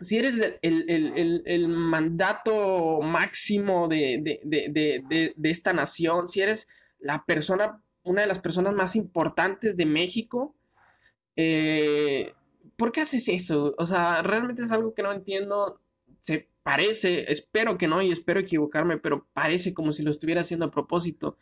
si 0.00 0.18
eres 0.18 0.58
el, 0.62 1.68
mandato 1.68 3.00
máximo 3.02 3.88
de, 3.88 4.40
de, 4.44 5.34
esta 5.44 5.72
nación, 5.72 6.28
si 6.28 6.40
eres 6.40 6.68
la 6.98 7.24
persona, 7.24 7.81
una 8.04 8.22
de 8.22 8.26
las 8.26 8.40
personas 8.40 8.74
más 8.74 8.96
importantes 8.96 9.76
de 9.76 9.86
México, 9.86 10.54
eh, 11.36 12.34
¿por 12.76 12.92
qué 12.92 13.02
haces 13.02 13.28
eso? 13.28 13.74
O 13.78 13.86
sea, 13.86 14.22
realmente 14.22 14.62
es 14.62 14.72
algo 14.72 14.94
que 14.94 15.02
no 15.02 15.12
entiendo. 15.12 15.80
Se 16.20 16.48
parece, 16.62 17.30
espero 17.30 17.78
que 17.78 17.88
no 17.88 18.02
y 18.02 18.12
espero 18.12 18.40
equivocarme, 18.40 18.98
pero 18.98 19.26
parece 19.32 19.74
como 19.74 19.92
si 19.92 20.02
lo 20.02 20.10
estuviera 20.10 20.42
haciendo 20.42 20.66
a 20.66 20.70
propósito. 20.70 21.38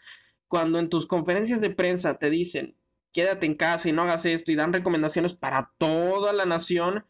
Cuando 0.48 0.78
en 0.78 0.88
tus 0.88 1.06
conferencias 1.06 1.60
de 1.60 1.70
prensa 1.70 2.18
te 2.18 2.30
dicen, 2.30 2.76
quédate 3.12 3.46
en 3.46 3.54
casa 3.54 3.88
y 3.88 3.92
no 3.92 4.02
hagas 4.02 4.26
esto 4.26 4.52
y 4.52 4.56
dan 4.56 4.72
recomendaciones 4.72 5.34
para 5.34 5.72
toda 5.78 6.32
la 6.32 6.46
nación, 6.46 7.04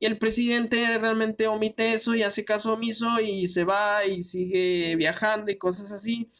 y 0.00 0.06
el 0.06 0.18
presidente 0.18 0.98
realmente 0.98 1.48
omite 1.48 1.92
eso 1.92 2.14
y 2.14 2.22
hace 2.22 2.44
caso 2.44 2.74
omiso 2.74 3.18
y 3.20 3.48
se 3.48 3.64
va 3.64 4.04
y 4.06 4.22
sigue 4.22 4.94
viajando 4.96 5.50
y 5.50 5.58
cosas 5.58 5.90
así. 5.90 6.30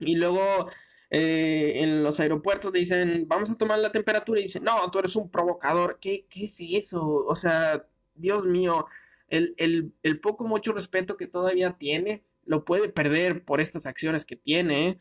Y 0.00 0.16
luego 0.16 0.68
eh, 1.10 1.72
en 1.76 2.02
los 2.02 2.20
aeropuertos 2.20 2.72
dicen, 2.72 3.26
vamos 3.26 3.50
a 3.50 3.56
tomar 3.56 3.78
la 3.78 3.92
temperatura 3.92 4.40
y 4.40 4.44
dicen, 4.44 4.64
no, 4.64 4.90
tú 4.90 4.98
eres 4.98 5.16
un 5.16 5.30
provocador. 5.30 5.98
¿Qué, 6.00 6.26
qué 6.28 6.44
es 6.44 6.58
eso? 6.60 7.24
O 7.26 7.34
sea, 7.34 7.86
Dios 8.14 8.44
mío, 8.44 8.86
el, 9.28 9.92
poco, 10.22 10.44
mucho 10.44 10.72
respeto 10.72 11.16
que 11.16 11.26
todavía 11.26 11.76
tiene, 11.78 12.24
lo 12.44 12.64
puede 12.64 12.88
perder 12.88 13.44
por 13.44 13.60
estas 13.60 13.86
acciones 13.86 14.24
que 14.24 14.36
tiene, 14.36 14.88
¿eh? 14.88 14.98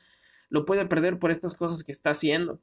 lo 0.50 0.66
puede 0.66 0.86
perder 0.86 1.20
por 1.20 1.32
estas 1.32 1.56
cosas 1.56 1.84
que 1.84 1.92
está 1.92 2.12
haciendo. 2.12 2.62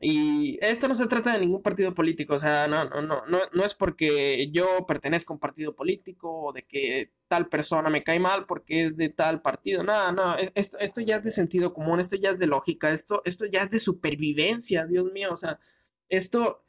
Y 0.00 0.58
esto 0.62 0.88
no 0.88 0.94
se 0.94 1.06
trata 1.06 1.32
de 1.32 1.40
ningún 1.40 1.62
partido 1.62 1.94
político, 1.94 2.34
o 2.34 2.38
sea, 2.38 2.66
no, 2.66 2.86
no, 2.86 3.02
no, 3.02 3.22
no, 3.26 3.64
es 3.64 3.74
porque 3.74 4.50
yo 4.50 4.86
pertenezco 4.86 5.32
a 5.32 5.36
un 5.36 5.40
partido 5.40 5.74
político 5.76 6.46
o 6.46 6.52
de 6.52 6.62
que 6.62 7.10
tal 7.28 7.48
persona 7.48 7.90
me 7.90 8.02
cae 8.02 8.18
mal 8.18 8.46
porque 8.46 8.86
es 8.86 8.96
de 8.96 9.10
tal 9.10 9.42
partido, 9.42 9.82
no, 9.82 10.10
no, 10.10 10.36
esto, 10.54 10.78
esto 10.78 11.02
ya 11.02 11.16
es 11.16 11.24
de 11.24 11.30
sentido 11.30 11.74
común, 11.74 12.00
esto 12.00 12.16
ya 12.16 12.30
es 12.30 12.38
de 12.38 12.46
lógica, 12.46 12.90
esto, 12.90 13.20
esto 13.26 13.44
ya 13.44 13.64
es 13.64 13.70
de 13.70 13.78
supervivencia, 13.78 14.86
Dios 14.86 15.12
mío, 15.12 15.28
o 15.34 15.36
sea, 15.36 15.60
esto, 16.08 16.64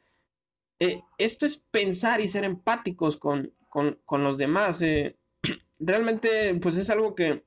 eh, 0.78 1.02
esto 1.18 1.46
es 1.46 1.58
pensar 1.58 2.20
y 2.20 2.26
ser 2.26 2.44
empáticos 2.44 3.16
con, 3.16 3.52
con, 3.68 3.98
con 4.04 4.24
los 4.24 4.38
demás. 4.38 4.80
Eh. 4.82 5.16
Realmente, 5.78 6.54
pues 6.56 6.76
es 6.76 6.90
algo 6.90 7.14
que 7.14 7.44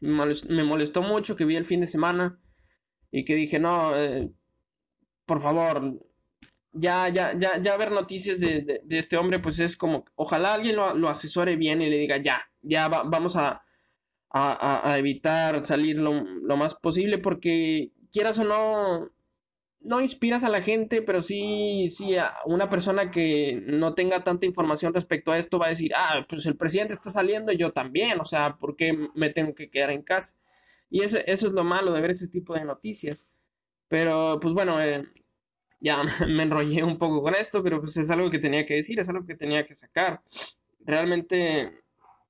me 0.00 0.64
molestó 0.64 1.02
mucho, 1.02 1.36
que 1.36 1.44
vi 1.44 1.56
el 1.56 1.64
fin 1.64 1.80
de 1.80 1.86
semana 1.86 2.38
y 3.10 3.24
que 3.24 3.34
dije, 3.34 3.58
no, 3.58 3.96
eh, 3.96 4.30
por 5.32 5.40
favor, 5.40 5.98
ya, 6.74 7.08
ya, 7.08 7.32
ya, 7.38 7.56
ya 7.56 7.76
ver 7.78 7.90
noticias 7.90 8.38
de, 8.38 8.82
de, 8.84 8.98
este 8.98 9.16
hombre, 9.16 9.38
pues 9.38 9.58
es 9.60 9.78
como, 9.78 10.04
ojalá 10.14 10.52
alguien 10.52 10.76
lo, 10.76 11.08
asesore 11.08 11.56
bien 11.56 11.80
y 11.80 11.88
le 11.88 11.96
diga, 11.96 12.18
ya, 12.22 12.42
ya 12.60 12.88
vamos 12.88 13.36
a, 13.36 13.62
a, 14.28 14.90
a, 14.90 14.98
evitar 14.98 15.64
salir 15.64 15.98
lo, 15.98 16.22
lo, 16.22 16.56
más 16.58 16.74
posible, 16.74 17.16
porque 17.16 17.92
quieras 18.12 18.38
o 18.40 18.44
no, 18.44 19.10
no 19.80 20.02
inspiras 20.02 20.44
a 20.44 20.50
la 20.50 20.60
gente, 20.60 21.00
pero 21.00 21.22
sí, 21.22 21.86
sí, 21.88 22.14
a 22.18 22.34
una 22.44 22.68
persona 22.68 23.10
que 23.10 23.62
no 23.66 23.94
tenga 23.94 24.22
tanta 24.22 24.44
información 24.44 24.92
respecto 24.92 25.32
a 25.32 25.38
esto 25.38 25.58
va 25.58 25.64
a 25.68 25.70
decir, 25.70 25.92
ah, 25.96 26.26
pues 26.28 26.44
el 26.44 26.58
presidente 26.58 26.92
está 26.92 27.10
saliendo 27.10 27.52
y 27.52 27.56
yo 27.56 27.72
también, 27.72 28.20
o 28.20 28.26
sea, 28.26 28.58
¿por 28.58 28.76
qué 28.76 28.92
me 29.14 29.30
tengo 29.30 29.54
que 29.54 29.70
quedar 29.70 29.92
en 29.92 30.02
casa? 30.02 30.34
Y 30.90 31.02
eso, 31.04 31.16
eso 31.24 31.46
es 31.46 31.54
lo 31.54 31.64
malo 31.64 31.94
de 31.94 32.02
ver 32.02 32.10
ese 32.10 32.28
tipo 32.28 32.52
de 32.52 32.66
noticias. 32.66 33.26
Pero, 33.92 34.38
pues 34.40 34.54
bueno, 34.54 34.82
eh, 34.82 35.04
ya 35.82 36.02
me 36.26 36.44
enrollé 36.44 36.82
un 36.84 36.96
poco 36.96 37.22
con 37.22 37.34
esto, 37.34 37.62
pero 37.62 37.80
pues 37.80 37.96
es 37.96 38.10
algo 38.10 38.30
que 38.30 38.38
tenía 38.38 38.64
que 38.64 38.74
decir, 38.74 39.00
es 39.00 39.08
algo 39.08 39.26
que 39.26 39.34
tenía 39.34 39.66
que 39.66 39.74
sacar. 39.74 40.22
Realmente, 40.80 41.82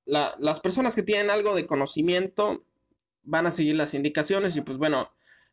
las 0.07 0.61
personas 0.61 0.95
que 0.95 1.03
tienen 1.03 1.31
algo 1.31 1.55
de 1.55 1.67
conocimiento 1.67 2.65
van 3.23 3.47
a 3.47 3.51
seguir 3.51 3.77
las 3.77 3.95
indicaciones 3.95 4.57
y 4.57 4.63
pues 4.63 4.79
bueno, 4.79 5.11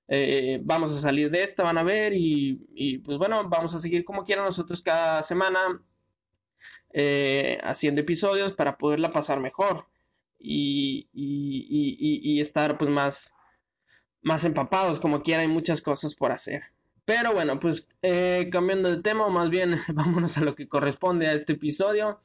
eh, 0.07 0.59
vamos 0.63 0.95
a 0.95 0.99
salir 0.99 1.29
de 1.29 1.43
esta, 1.43 1.63
van 1.63 1.77
a 1.77 1.83
ver, 1.83 2.13
y, 2.15 2.97
pues 2.99 3.17
bueno, 3.17 3.47
vamos 3.47 3.75
a 3.75 3.79
seguir 3.79 4.03
como 4.03 4.23
quieran 4.23 4.45
nosotros 4.45 4.81
cada 4.81 5.21
semana 5.21 5.81
eh, 6.93 7.59
haciendo 7.63 8.01
episodios 8.01 8.53
para 8.53 8.77
poderla 8.77 9.11
pasar 9.11 9.39
mejor 9.39 9.85
y, 10.39 11.07
y, 11.13 12.39
estar 12.39 12.77
pues 12.77 12.89
más, 12.89 13.35
más 14.21 14.45
empapados, 14.45 14.99
como 14.99 15.21
quiera, 15.21 15.41
hay 15.41 15.47
muchas 15.47 15.81
cosas 15.81 16.15
por 16.15 16.31
hacer. 16.31 16.63
Pero 17.09 17.33
bueno, 17.33 17.59
pues 17.59 17.87
eh, 18.03 18.49
cambiando 18.51 18.87
de 18.95 19.01
tema, 19.01 19.25
o 19.25 19.31
más 19.31 19.49
bien 19.49 19.71
vámonos 19.95 20.37
a 20.37 20.41
lo 20.41 20.53
que 20.53 20.67
corresponde 20.67 21.25
a 21.27 21.33
este 21.33 21.53
episodio. 21.53 22.21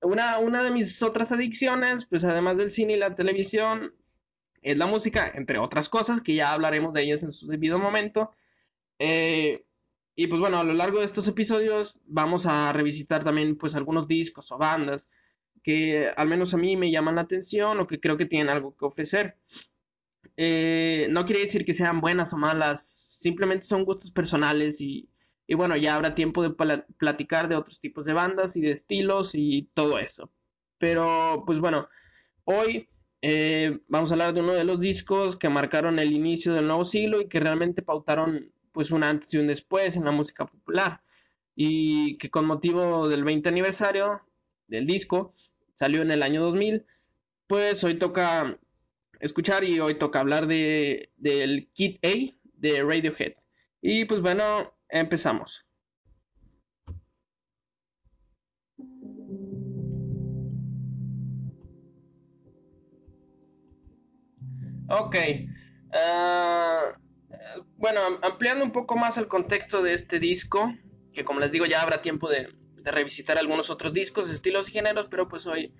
Una, 0.00 0.38
una 0.38 0.62
de 0.62 0.70
mis 0.70 1.02
otras 1.02 1.32
adicciones, 1.32 2.06
pues 2.06 2.22
además 2.22 2.56
del 2.56 2.70
cine 2.70 2.92
y 2.92 2.98
la 2.98 3.16
televisión, 3.16 3.96
es 4.62 4.76
la 4.78 4.86
música, 4.86 5.32
entre 5.34 5.58
otras 5.58 5.88
cosas, 5.88 6.22
que 6.22 6.36
ya 6.36 6.52
hablaremos 6.52 6.94
de 6.94 7.02
ellas 7.02 7.24
en 7.24 7.32
su 7.32 7.48
debido 7.48 7.80
momento. 7.80 8.30
Eh, 9.00 9.64
y 10.14 10.28
pues 10.28 10.38
bueno, 10.38 10.60
a 10.60 10.64
lo 10.64 10.74
largo 10.74 11.00
de 11.00 11.04
estos 11.04 11.26
episodios 11.26 11.98
vamos 12.04 12.46
a 12.46 12.72
revisitar 12.72 13.24
también 13.24 13.56
pues 13.58 13.74
algunos 13.74 14.06
discos 14.06 14.52
o 14.52 14.56
bandas 14.56 15.10
que 15.64 16.08
al 16.16 16.28
menos 16.28 16.54
a 16.54 16.58
mí 16.58 16.76
me 16.76 16.92
llaman 16.92 17.16
la 17.16 17.22
atención 17.22 17.80
o 17.80 17.88
que 17.88 17.98
creo 17.98 18.16
que 18.16 18.26
tienen 18.26 18.50
algo 18.50 18.76
que 18.76 18.84
ofrecer. 18.84 19.36
Eh, 20.36 21.08
no 21.10 21.24
quiere 21.24 21.42
decir 21.42 21.64
que 21.64 21.72
sean 21.72 22.00
buenas 22.00 22.32
o 22.32 22.36
malas, 22.36 23.05
simplemente 23.26 23.66
son 23.66 23.84
gustos 23.84 24.12
personales 24.12 24.80
y, 24.80 25.08
y 25.48 25.54
bueno, 25.54 25.76
ya 25.76 25.96
habrá 25.96 26.14
tiempo 26.14 26.44
de 26.44 26.50
platicar 26.96 27.48
de 27.48 27.56
otros 27.56 27.80
tipos 27.80 28.04
de 28.04 28.12
bandas 28.12 28.56
y 28.56 28.60
de 28.60 28.70
estilos 28.70 29.34
y 29.34 29.68
todo 29.74 29.98
eso. 29.98 30.30
Pero 30.78 31.42
pues 31.44 31.58
bueno, 31.58 31.88
hoy 32.44 32.88
eh, 33.22 33.80
vamos 33.88 34.10
a 34.10 34.14
hablar 34.14 34.32
de 34.32 34.42
uno 34.42 34.52
de 34.52 34.62
los 34.62 34.78
discos 34.78 35.36
que 35.36 35.48
marcaron 35.48 35.98
el 35.98 36.12
inicio 36.12 36.52
del 36.54 36.68
nuevo 36.68 36.84
siglo 36.84 37.20
y 37.20 37.28
que 37.28 37.40
realmente 37.40 37.82
pautaron 37.82 38.52
pues 38.70 38.92
un 38.92 39.02
antes 39.02 39.34
y 39.34 39.38
un 39.38 39.48
después 39.48 39.96
en 39.96 40.04
la 40.04 40.12
música 40.12 40.46
popular 40.46 41.00
y 41.56 42.16
que 42.18 42.30
con 42.30 42.46
motivo 42.46 43.08
del 43.08 43.24
20 43.24 43.48
aniversario 43.48 44.20
del 44.68 44.86
disco 44.86 45.34
salió 45.74 46.02
en 46.02 46.12
el 46.12 46.22
año 46.22 46.42
2000 46.42 46.84
pues 47.48 47.82
hoy 47.82 47.98
toca 47.98 48.56
escuchar 49.18 49.64
y 49.64 49.80
hoy 49.80 49.94
toca 49.94 50.20
hablar 50.20 50.46
de 50.46 51.10
del 51.16 51.68
Kid 51.72 51.96
A 52.04 52.35
de 52.56 52.82
Radiohead 52.82 53.34
y 53.80 54.04
pues 54.04 54.20
bueno 54.20 54.74
empezamos 54.88 55.66
Ok. 64.88 65.16
Ah, 65.92 66.92
bueno, 67.76 68.00
ampliando 68.22 68.64
un 68.64 68.72
poco 68.72 68.96
más 68.96 69.16
el 69.18 69.26
contexto 69.26 69.82
de 69.82 69.92
este 69.92 70.20
disco, 70.20 70.72
que 71.12 71.24
como 71.24 71.40
les 71.40 71.52
digo 71.52 71.66
ya 71.66 71.82
habrá 71.82 72.02
tiempo 72.02 72.28
de, 72.28 72.48
revisitar 72.84 73.36
algunos 73.36 73.68
otros 73.68 73.92
discos, 73.92 74.30
estilos 74.30 74.68
y 74.68 74.72
géneros, 74.72 75.08
pero 75.10 75.26
pues 75.26 75.44
hoy, 75.44 75.74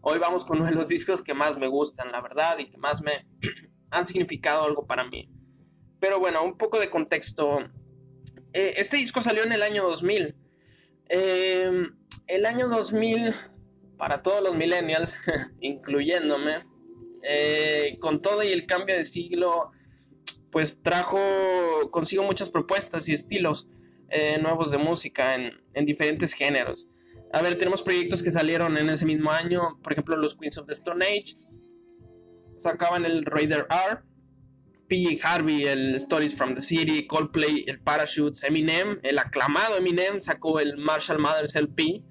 hoy 0.00 0.20
vamos 0.20 0.44
con 0.44 0.58
uno 0.58 0.66
de 0.66 0.76
los 0.76 0.86
discos 0.86 1.20
que 1.20 1.34
más 1.34 1.58
me 1.58 1.66
gustan, 1.66 2.12
la 2.12 2.20
verdad, 2.20 2.56
y 2.58 2.70
que 2.70 2.78
más 2.78 3.02
me 3.02 3.26
han 3.90 4.06
significado 4.06 4.62
algo 4.62 4.86
para 4.86 5.02
mí. 5.02 5.28
Pero 6.02 6.18
bueno, 6.18 6.42
un 6.42 6.58
poco 6.58 6.80
de 6.80 6.90
contexto. 6.90 7.60
Eh, 8.52 8.74
este 8.76 8.96
disco 8.96 9.20
salió 9.20 9.44
en 9.44 9.52
el 9.52 9.62
año 9.62 9.84
2000. 9.84 10.34
Em, 11.08 11.94
el 12.26 12.44
año 12.44 12.68
2000, 12.68 13.32
para 13.98 14.20
todos 14.20 14.42
los 14.42 14.56
millennials, 14.56 15.14
incluyéndome, 15.60 16.64
eh, 17.22 17.98
con 18.00 18.20
todo 18.20 18.42
y 18.42 18.48
el 18.48 18.66
cambio 18.66 18.96
de 18.96 19.04
siglo, 19.04 19.70
pues 20.50 20.82
trajo 20.82 21.20
consigo 21.92 22.24
muchas 22.24 22.50
propuestas 22.50 23.08
y 23.08 23.12
estilos 23.12 23.68
eh, 24.08 24.38
nuevos 24.42 24.72
de 24.72 24.78
música 24.78 25.36
en, 25.36 25.86
diferentes 25.86 26.32
géneros. 26.32 26.88
A 27.32 27.42
ver, 27.42 27.56
tenemos 27.56 27.80
proyectos 27.80 28.24
que 28.24 28.32
salieron 28.32 28.76
en 28.76 28.90
ese 28.90 29.06
mismo 29.06 29.30
año, 29.30 29.78
por 29.84 29.92
ejemplo, 29.92 30.16
los 30.16 30.34
Queens 30.34 30.58
of 30.58 30.66
the 30.66 30.72
Stone 30.72 31.04
Age, 31.04 31.36
sacaban 32.56 33.04
el 33.04 33.24
Raider 33.24 33.68
R, 33.70 34.00
P. 34.92 35.18
Harvey, 35.22 35.64
el 35.64 35.94
Stories 35.94 36.34
from 36.34 36.54
the 36.54 36.60
City, 36.60 37.06
Coldplay, 37.06 37.64
el 37.66 37.80
Parachutes, 37.80 38.42
Eminem, 38.42 39.00
el 39.02 39.18
aclamado 39.18 39.78
Eminem 39.78 40.20
sacó 40.20 40.60
el 40.60 40.76
Marshall 40.76 41.18
Mathers 41.18 41.56
LP, 41.56 42.04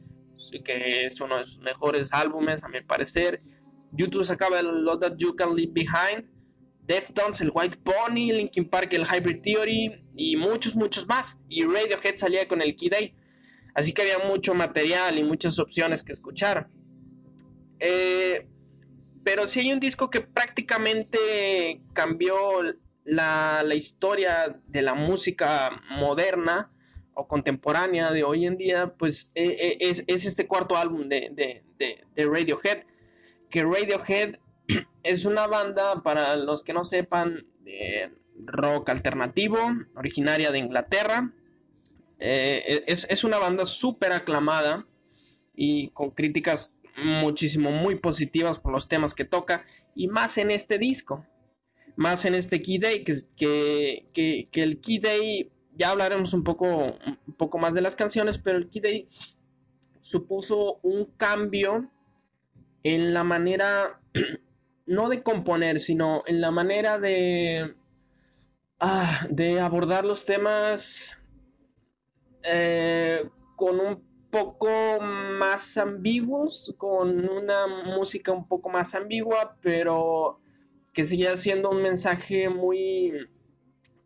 que 0.65 1.05
es 1.05 1.21
uno 1.21 1.37
de 1.37 1.45
sus 1.45 1.59
mejores 1.59 2.11
álbumes 2.11 2.63
a 2.63 2.69
mi 2.69 2.81
parecer. 2.81 3.43
YouTube 3.91 4.23
sacaba 4.23 4.59
el 4.61 4.83
Lot 4.83 4.99
That 5.01 5.17
You 5.17 5.35
Can 5.35 5.55
Leave 5.55 5.71
Behind, 5.73 6.27
Deftones, 6.87 7.41
el 7.41 7.51
White 7.53 7.77
Pony, 7.83 8.33
Linkin 8.33 8.67
Park, 8.67 8.93
el 8.93 9.05
Hybrid 9.05 9.43
Theory 9.43 10.03
y 10.15 10.35
muchos, 10.35 10.75
muchos 10.75 11.07
más. 11.07 11.37
Y 11.49 11.63
Radiohead 11.63 12.17
salía 12.17 12.47
con 12.47 12.63
el 12.63 12.75
Kid 12.75 12.93
A. 12.95 12.97
Así 13.75 13.93
que 13.93 14.01
había 14.01 14.27
mucho 14.27 14.55
material 14.55 15.19
y 15.19 15.23
muchas 15.23 15.59
opciones 15.59 16.01
que 16.01 16.13
escuchar. 16.13 16.67
Eh, 17.79 18.47
pero 19.23 19.47
sí 19.47 19.61
hay 19.61 19.71
un 19.71 19.79
disco 19.79 20.09
que 20.09 20.21
prácticamente 20.21 21.81
cambió 21.93 22.35
la, 23.03 23.63
historia 23.75 24.59
de 24.67 24.81
la 24.81 24.93
música 24.93 25.81
moderna 25.89 26.71
o 27.13 27.27
contemporánea 27.27 28.11
de 28.11 28.23
hoy 28.23 28.45
en 28.45 28.57
día, 28.57 28.93
pues 28.97 29.31
eh, 29.35 29.77
eh, 29.81 30.03
es, 30.07 30.25
este 30.25 30.47
cuarto 30.47 30.77
álbum 30.77 31.07
de 31.09 31.63
Radiohead 32.15 32.83
que 33.51 33.63
Radiohead 33.63 34.39
es 35.03 35.25
una 35.25 35.45
banda, 35.45 36.01
para 36.01 36.35
los 36.37 36.63
que 36.63 36.73
no 36.73 36.83
sepan, 36.83 37.45
de 37.59 38.09
rock 38.45 38.89
alternativo, 38.89 39.59
originaria 39.95 40.51
de 40.51 40.57
Inglaterra. 40.57 41.31
Eh, 42.17 42.83
es, 42.87 43.23
una 43.23 43.37
banda 43.37 43.65
súper 43.65 44.13
aclamada 44.13 44.87
y 45.55 45.89
con 45.89 46.11
críticas 46.11 46.75
muchísimo 46.97 47.71
muy 47.71 47.95
positivas 47.95 48.59
por 48.59 48.71
los 48.71 48.87
temas 48.87 49.13
que 49.13 49.25
toca 49.25 49.65
y 49.95 50.07
más 50.07 50.37
en 50.37 50.51
este 50.51 50.77
disco, 50.77 51.25
más 51.95 52.25
en 52.25 52.35
este 52.35 52.61
Key 52.61 52.77
Day, 52.77 53.03
que, 53.03 53.15
que, 53.35 54.47
que, 54.51 54.63
el 54.63 54.79
Key 54.79 54.99
Day, 54.99 55.51
ya 55.75 55.91
hablaremos 55.91 56.33
un 56.33 56.43
poco, 56.43 56.97
un 57.27 57.33
poco 57.37 57.57
más 57.57 57.73
de 57.73 57.81
las 57.81 57.95
canciones, 57.95 58.37
pero 58.37 58.57
el 58.57 58.69
Key 58.69 58.81
Day 58.81 59.09
supuso 60.01 60.79
un 60.83 61.05
cambio 61.17 61.89
en 62.83 63.13
la 63.13 63.23
manera, 63.23 64.01
no 64.85 65.09
de 65.09 65.23
componer, 65.23 65.79
sino 65.79 66.23
en 66.25 66.41
la 66.41 66.51
manera 66.51 66.97
de, 66.97 67.75
ah, 68.79 69.27
de 69.29 69.59
abordar 69.59 70.05
los 70.05 70.25
temas 70.25 71.21
eh, 72.43 73.29
con 73.55 73.79
un 73.79 74.10
poco 74.31 74.99
más 75.01 75.77
ambiguos, 75.77 76.73
con 76.77 77.29
una 77.29 77.67
música 77.67 78.31
un 78.31 78.47
poco 78.47 78.69
más 78.69 78.95
ambigua, 78.95 79.57
pero 79.61 80.39
que 80.93 81.03
seguía 81.03 81.35
siendo 81.35 81.69
un 81.69 81.81
mensaje 81.81 82.49
muy, 82.49 83.13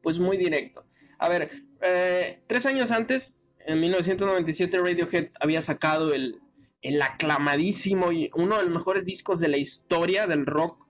pues 0.02 0.20
muy 0.20 0.38
directo. 0.38 0.84
A 1.20 1.30
ver, 1.30 1.50
eh, 1.82 2.42
tres 2.48 2.66
años 2.66 2.92
antes, 2.92 3.42
en 3.60 3.80
1997, 3.80 4.78
Radiohead 4.78 5.30
había 5.40 5.62
sacado 5.62 6.14
el, 6.14 6.40
el 6.82 7.02
aclamadísimo 7.02 8.12
y 8.12 8.30
uno 8.36 8.58
de 8.58 8.64
los 8.64 8.74
mejores 8.74 9.06
discos 9.06 9.40
de 9.40 9.48
la 9.48 9.58
historia 9.58 10.28
del 10.28 10.46
rock, 10.46 10.86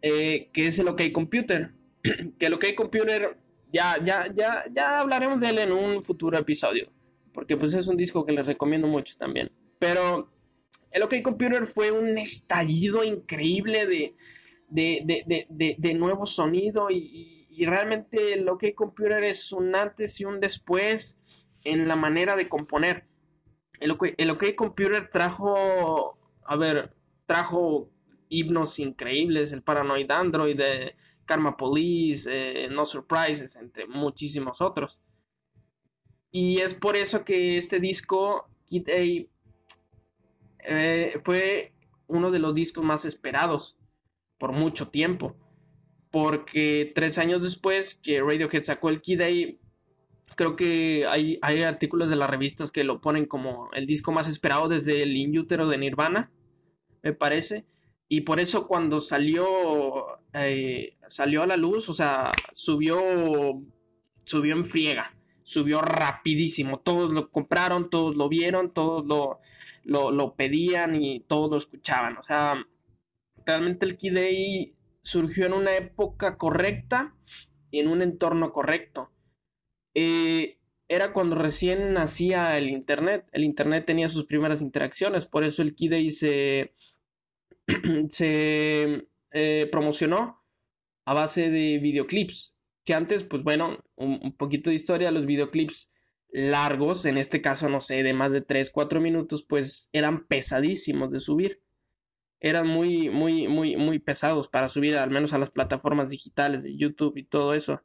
eh, 0.00 0.48
que 0.52 0.68
es 0.68 0.78
el 0.78 0.88
OK 0.88 1.02
Computer. 1.12 1.72
que 2.38 2.46
el 2.46 2.54
OK 2.54 2.74
Computer, 2.74 3.36
ya, 3.72 4.02
ya, 4.02 4.32
ya, 4.34 4.64
ya 4.72 5.00
hablaremos 5.00 5.40
de 5.40 5.50
él 5.50 5.58
en 5.58 5.72
un 5.72 6.04
futuro 6.04 6.38
episodio, 6.38 6.90
porque 7.32 7.56
pues 7.56 7.74
es 7.74 7.88
un 7.88 7.96
disco 7.96 8.24
que 8.24 8.32
les 8.32 8.46
recomiendo 8.46 8.86
mucho 8.86 9.16
también. 9.18 9.50
Pero 9.78 10.30
el 10.90 11.02
OK 11.02 11.22
Computer 11.22 11.66
fue 11.66 11.90
un 11.90 12.18
estallido 12.18 13.02
increíble 13.04 13.86
de, 13.86 14.14
de, 14.68 15.94
nuevo 15.94 16.26
sonido 16.26 16.90
y, 16.90 17.46
y, 17.50 17.66
realmente 17.66 18.34
el 18.34 18.48
OK 18.48 18.74
Computer 18.74 19.22
es 19.24 19.52
un 19.52 19.74
antes 19.74 20.20
y 20.20 20.24
un 20.24 20.40
después 20.40 21.18
en 21.64 21.88
la 21.88 21.96
manera 21.96 22.36
de 22.36 22.48
componer 22.48 23.06
el 23.82 24.30
OK, 24.30 24.54
Computer 24.54 25.08
trajo, 25.10 26.18
a 26.44 26.56
ver, 26.56 26.94
trajo 27.26 27.90
himnos 28.28 28.78
increíbles, 28.78 29.52
el 29.52 29.62
Paranoid 29.62 30.10
Android, 30.10 30.56
de 30.56 30.94
Karma 31.24 31.56
Police, 31.56 32.28
eh, 32.30 32.68
No 32.68 32.84
Surprises, 32.84 33.56
entre 33.56 33.86
muchísimos 33.86 34.60
otros. 34.60 34.98
Y 36.32 36.60
es 36.60 36.72
por 36.72 36.96
eso 36.96 37.24
que 37.24 37.58
este 37.58 37.78
disco, 37.78 38.48
Kid 38.64 38.88
A, 38.88 39.28
eh, 40.64 41.20
fue 41.24 41.72
uno 42.06 42.30
de 42.30 42.38
los 42.38 42.54
discos 42.54 42.82
más 42.82 43.04
esperados 43.04 43.76
por 44.38 44.52
mucho 44.52 44.88
tiempo. 44.88 45.36
Porque 46.10 46.90
tres 46.94 47.18
años 47.18 47.42
después 47.42 47.94
que 47.94 48.20
Radiohead 48.20 48.62
sacó 48.62 48.88
el 48.88 49.02
Kid 49.02 49.20
A, 49.20 49.28
creo 50.34 50.56
que 50.56 51.06
hay, 51.06 51.38
hay 51.42 51.62
artículos 51.62 52.08
de 52.08 52.16
las 52.16 52.30
revistas 52.30 52.72
que 52.72 52.84
lo 52.84 53.00
ponen 53.00 53.26
como 53.26 53.70
el 53.74 53.86
disco 53.86 54.10
más 54.10 54.28
esperado 54.28 54.68
desde 54.68 55.02
el 55.02 55.14
Inútero 55.16 55.68
de 55.68 55.78
Nirvana, 55.78 56.30
me 57.02 57.12
parece. 57.12 57.66
Y 58.08 58.22
por 58.22 58.40
eso 58.40 58.66
cuando 58.66 59.00
salió, 59.00 59.46
eh, 60.32 60.96
salió 61.08 61.42
a 61.42 61.46
la 61.46 61.56
luz, 61.56 61.88
o 61.88 61.94
sea, 61.94 62.30
subió, 62.52 63.00
subió 64.24 64.54
en 64.54 64.66
friega, 64.66 65.14
subió 65.44 65.80
rapidísimo. 65.82 66.80
Todos 66.80 67.10
lo 67.10 67.30
compraron, 67.30 67.90
todos 67.90 68.16
lo 68.16 68.28
vieron, 68.28 68.72
todos 68.72 69.06
lo, 69.06 69.40
lo, 69.84 70.10
lo 70.10 70.34
pedían 70.34 70.94
y 70.94 71.20
todos 71.20 71.50
lo 71.50 71.56
escuchaban. 71.58 72.16
O 72.18 72.22
sea, 72.22 72.66
realmente 73.44 73.86
el 73.86 73.96
Kid 73.96 74.72
surgió 75.02 75.46
en 75.46 75.52
una 75.52 75.74
época 75.74 76.36
correcta 76.36 77.14
y 77.70 77.80
en 77.80 77.88
un 77.88 78.02
entorno 78.02 78.52
correcto. 78.52 79.10
Eh, 79.94 80.58
era 80.88 81.12
cuando 81.12 81.36
recién 81.36 81.94
nacía 81.94 82.56
el 82.58 82.68
Internet. 82.68 83.26
El 83.32 83.44
Internet 83.44 83.86
tenía 83.86 84.08
sus 84.08 84.26
primeras 84.26 84.60
interacciones, 84.60 85.26
por 85.26 85.44
eso 85.44 85.62
el 85.62 85.74
Kidei 85.74 86.10
se, 86.10 86.74
se 88.10 89.08
eh, 89.30 89.68
promocionó 89.72 90.44
a 91.06 91.14
base 91.14 91.50
de 91.50 91.78
videoclips. 91.78 92.51
Que 92.84 92.94
antes, 92.94 93.22
pues 93.24 93.42
bueno, 93.42 93.78
un, 93.96 94.36
poquito 94.36 94.70
de 94.70 94.76
historia, 94.76 95.10
los 95.10 95.26
videoclips 95.26 95.90
largos, 96.30 97.04
en 97.04 97.18
este 97.18 97.40
caso, 97.40 97.68
no 97.68 97.80
sé, 97.80 98.02
de 98.02 98.14
más 98.14 98.32
de 98.32 98.40
3, 98.40 98.70
4 98.70 99.00
minutos, 99.00 99.44
pues 99.44 99.88
eran 99.92 100.26
pesadísimos 100.26 101.10
de 101.10 101.20
subir. 101.20 101.62
Eran 102.40 102.66
muy, 102.66 103.08
muy, 103.08 103.46
muy, 103.48 103.76
muy 103.76 103.98
pesados 103.98 104.48
para 104.48 104.68
subir, 104.68 104.96
al 104.96 105.10
menos 105.10 105.32
a 105.32 105.38
las 105.38 105.50
plataformas 105.50 106.10
digitales 106.10 106.62
de 106.62 106.76
YouTube 106.76 107.16
y 107.16 107.24
todo 107.24 107.54
eso 107.54 107.82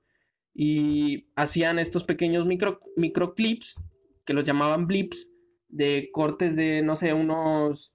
y 0.60 1.28
hacían 1.36 1.78
estos 1.78 2.04
pequeños 2.04 2.48
micro, 2.48 2.82
microclips 2.96 3.80
que 4.26 4.34
los 4.34 4.44
llamaban 4.44 4.88
blips 4.88 5.30
de 5.70 6.10
cortes 6.12 6.56
de, 6.56 6.82
no 6.82 6.96
sé, 6.96 7.14
unos, 7.14 7.94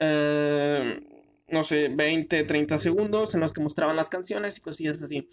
eh, 0.00 1.00
no 1.46 1.62
sé, 1.62 1.90
20, 1.90 2.42
30 2.42 2.76
segundos 2.78 3.36
en 3.36 3.40
los 3.40 3.52
que 3.52 3.60
mostraban 3.60 3.94
las 3.94 4.08
canciones 4.08 4.58
y 4.58 4.62
cosillas 4.62 5.00
así. 5.00 5.28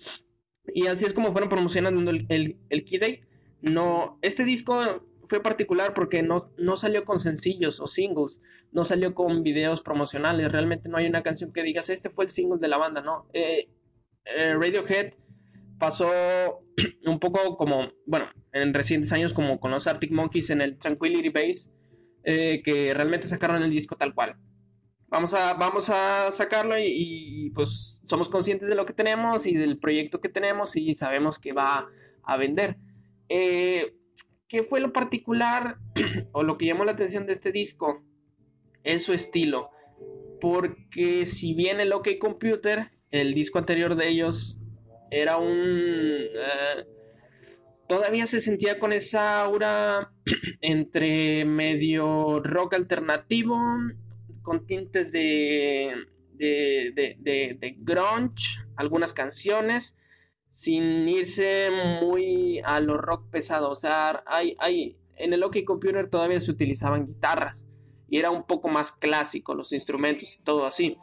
Y 0.73 0.87
así 0.87 1.05
es 1.05 1.13
como 1.13 1.31
fueron 1.31 1.49
promocionando 1.49 2.11
el, 2.11 2.25
el, 2.29 2.57
el 2.69 2.85
Key 2.85 2.99
Day. 2.99 3.21
No, 3.61 4.17
este 4.21 4.43
disco 4.43 5.03
fue 5.29 5.41
particular 5.41 5.93
porque 5.93 6.23
no, 6.23 6.51
no 6.57 6.75
salió 6.75 7.05
con 7.05 7.19
sencillos 7.19 7.79
o 7.79 7.87
singles, 7.87 8.39
no 8.71 8.83
salió 8.83 9.13
con 9.13 9.43
videos 9.43 9.81
promocionales, 9.81 10.51
realmente 10.51 10.89
no 10.89 10.97
hay 10.97 11.05
una 11.05 11.23
canción 11.23 11.53
que 11.53 11.61
digas, 11.61 11.89
este 11.89 12.09
fue 12.09 12.25
el 12.25 12.31
single 12.31 12.59
de 12.59 12.67
la 12.67 12.77
banda, 12.77 13.01
no. 13.01 13.27
Eh, 13.33 13.69
eh, 14.25 14.53
Radiohead 14.55 15.13
pasó 15.77 16.09
un 17.05 17.19
poco 17.19 17.57
como, 17.57 17.89
bueno, 18.07 18.25
en 18.53 18.73
recientes 18.73 19.13
años 19.13 19.33
como 19.33 19.59
con 19.59 19.71
los 19.71 19.87
Arctic 19.87 20.11
Monkeys 20.11 20.49
en 20.49 20.61
el 20.61 20.77
Tranquility 20.77 21.29
Base, 21.29 21.69
eh, 22.23 22.61
que 22.63 22.93
realmente 22.93 23.27
sacaron 23.27 23.61
el 23.61 23.69
disco 23.69 23.95
tal 23.95 24.13
cual. 24.13 24.35
Vamos 25.09 25.33
a, 25.33 25.55
vamos 25.55 25.89
a 25.89 26.29
sacarlo 26.29 26.75
y, 26.77 27.51
pues 27.55 27.99
somos 28.05 28.29
conscientes 28.29 28.69
de 28.69 28.75
lo 28.75 28.85
que 28.85 28.93
tenemos 28.93 29.47
y 29.47 29.55
del 29.55 29.79
proyecto 29.79 30.21
que 30.21 30.29
tenemos 30.29 30.75
y 30.75 30.93
sabemos 30.93 31.39
que 31.39 31.51
va 31.51 31.87
a 32.23 32.37
vender. 32.37 32.77
Eh, 33.27 33.95
¿Qué 34.47 34.63
fue 34.63 34.81
lo 34.81 34.93
particular 34.93 35.77
o 36.31 36.43
lo 36.43 36.57
que 36.57 36.67
llamó 36.67 36.85
la 36.85 36.91
atención 36.91 37.25
de 37.25 37.33
este 37.33 37.51
disco? 37.51 38.03
Es 38.83 39.03
su 39.03 39.13
estilo. 39.13 39.71
Porque 40.39 41.25
si 41.25 41.53
bien 41.53 41.79
el 41.79 41.91
OK 41.91 42.09
Computer, 42.19 42.91
el 43.11 43.33
disco 43.33 43.59
anterior 43.59 43.95
de 43.95 44.09
ellos, 44.09 44.59
era 45.11 45.37
un... 45.37 45.57
Eh, 45.57 46.85
todavía 47.87 48.27
se 48.27 48.39
sentía 48.41 48.79
con 48.79 48.93
esa 48.93 49.41
aura 49.41 50.11
entre 50.61 51.45
medio 51.45 52.39
rock 52.41 52.75
alternativo, 52.75 53.57
con 54.49 54.65
tintes 54.65 55.11
de, 55.11 55.93
de, 56.33 56.91
de, 57.19 57.55
de 57.59 57.75
grunge, 57.77 58.57
algunas 58.77 59.13
canciones 59.13 59.95
sin 60.49 61.07
irse 61.07 61.69
muy 62.01 62.59
a 62.65 62.79
lo 62.79 62.97
rock 62.97 63.29
pesado. 63.29 63.69
O 63.69 63.75
sea, 63.75 64.23
hay, 64.25 64.55
hay, 64.57 64.97
en 65.17 65.33
el 65.33 65.43
OK 65.43 65.57
Computer 65.67 66.07
todavía 66.07 66.39
se 66.39 66.49
utilizaban 66.49 67.05
guitarras 67.05 67.67
y 68.09 68.17
era 68.17 68.31
un 68.31 68.47
poco 68.47 68.69
más 68.69 68.91
clásico, 68.91 69.53
los 69.53 69.71
instrumentos 69.71 70.37
y 70.39 70.41
todo 70.41 70.65
así. 70.65 70.97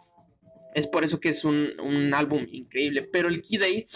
Es 0.74 0.88
por 0.88 1.04
eso 1.04 1.20
que 1.20 1.28
es 1.28 1.44
un, 1.44 1.78
un 1.78 2.14
álbum 2.14 2.48
increíble. 2.50 3.08
Pero 3.12 3.28
el 3.28 3.42
Key 3.42 3.58
Day, 3.58 3.86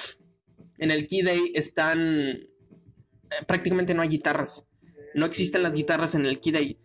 en 0.79 0.93
el 0.93 1.09
Key 1.09 1.23
Day 1.23 1.51
están, 1.57 2.37
eh, 2.37 2.47
prácticamente 3.49 3.95
no 3.95 4.03
hay 4.03 4.11
guitarras. 4.11 4.65
No 5.13 5.27
existen 5.27 5.65
las 5.65 5.75
guitarras 5.75 6.15
en 6.15 6.25
el 6.25 6.39
Key 6.39 6.53
Day. 6.53 6.79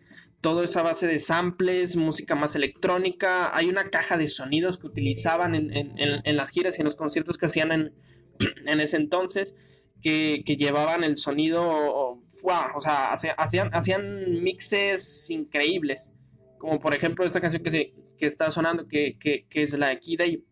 Todo 0.46 0.62
es 0.62 0.76
a 0.76 0.82
base 0.82 1.08
de 1.08 1.18
samples, 1.18 1.96
música 1.96 2.36
más 2.36 2.54
electrónica. 2.54 3.50
Hay 3.52 3.68
una 3.68 3.82
caja 3.90 4.16
de 4.16 4.28
sonidos 4.28 4.78
que 4.78 4.86
utilizaban 4.86 5.56
en, 5.56 5.72
en, 5.74 6.36
las 6.36 6.50
giras 6.50 6.78
y 6.78 6.82
en 6.82 6.84
los 6.84 6.94
conciertos 6.94 7.36
que 7.36 7.46
hacían 7.46 7.72
en, 7.72 7.92
ese 8.80 8.96
entonces 8.96 9.56
que, 10.00 10.44
llevaban 10.46 11.02
el 11.02 11.16
sonido, 11.16 11.64
o 11.64 12.80
sea, 12.80 13.12
hacían, 13.12 13.74
hacían 13.74 14.40
mixes 14.40 15.28
increíbles, 15.30 16.12
como 16.58 16.78
por 16.78 16.94
ejemplo 16.94 17.24
esta 17.24 17.40
canción 17.40 17.64
que, 17.64 17.70
se, 17.72 17.92
que 18.16 18.26
está 18.26 18.52
sonando, 18.52 18.86
que, 18.86 19.18
es 19.50 19.76
la 19.76 19.88
de 19.88 19.98
Key 19.98 20.44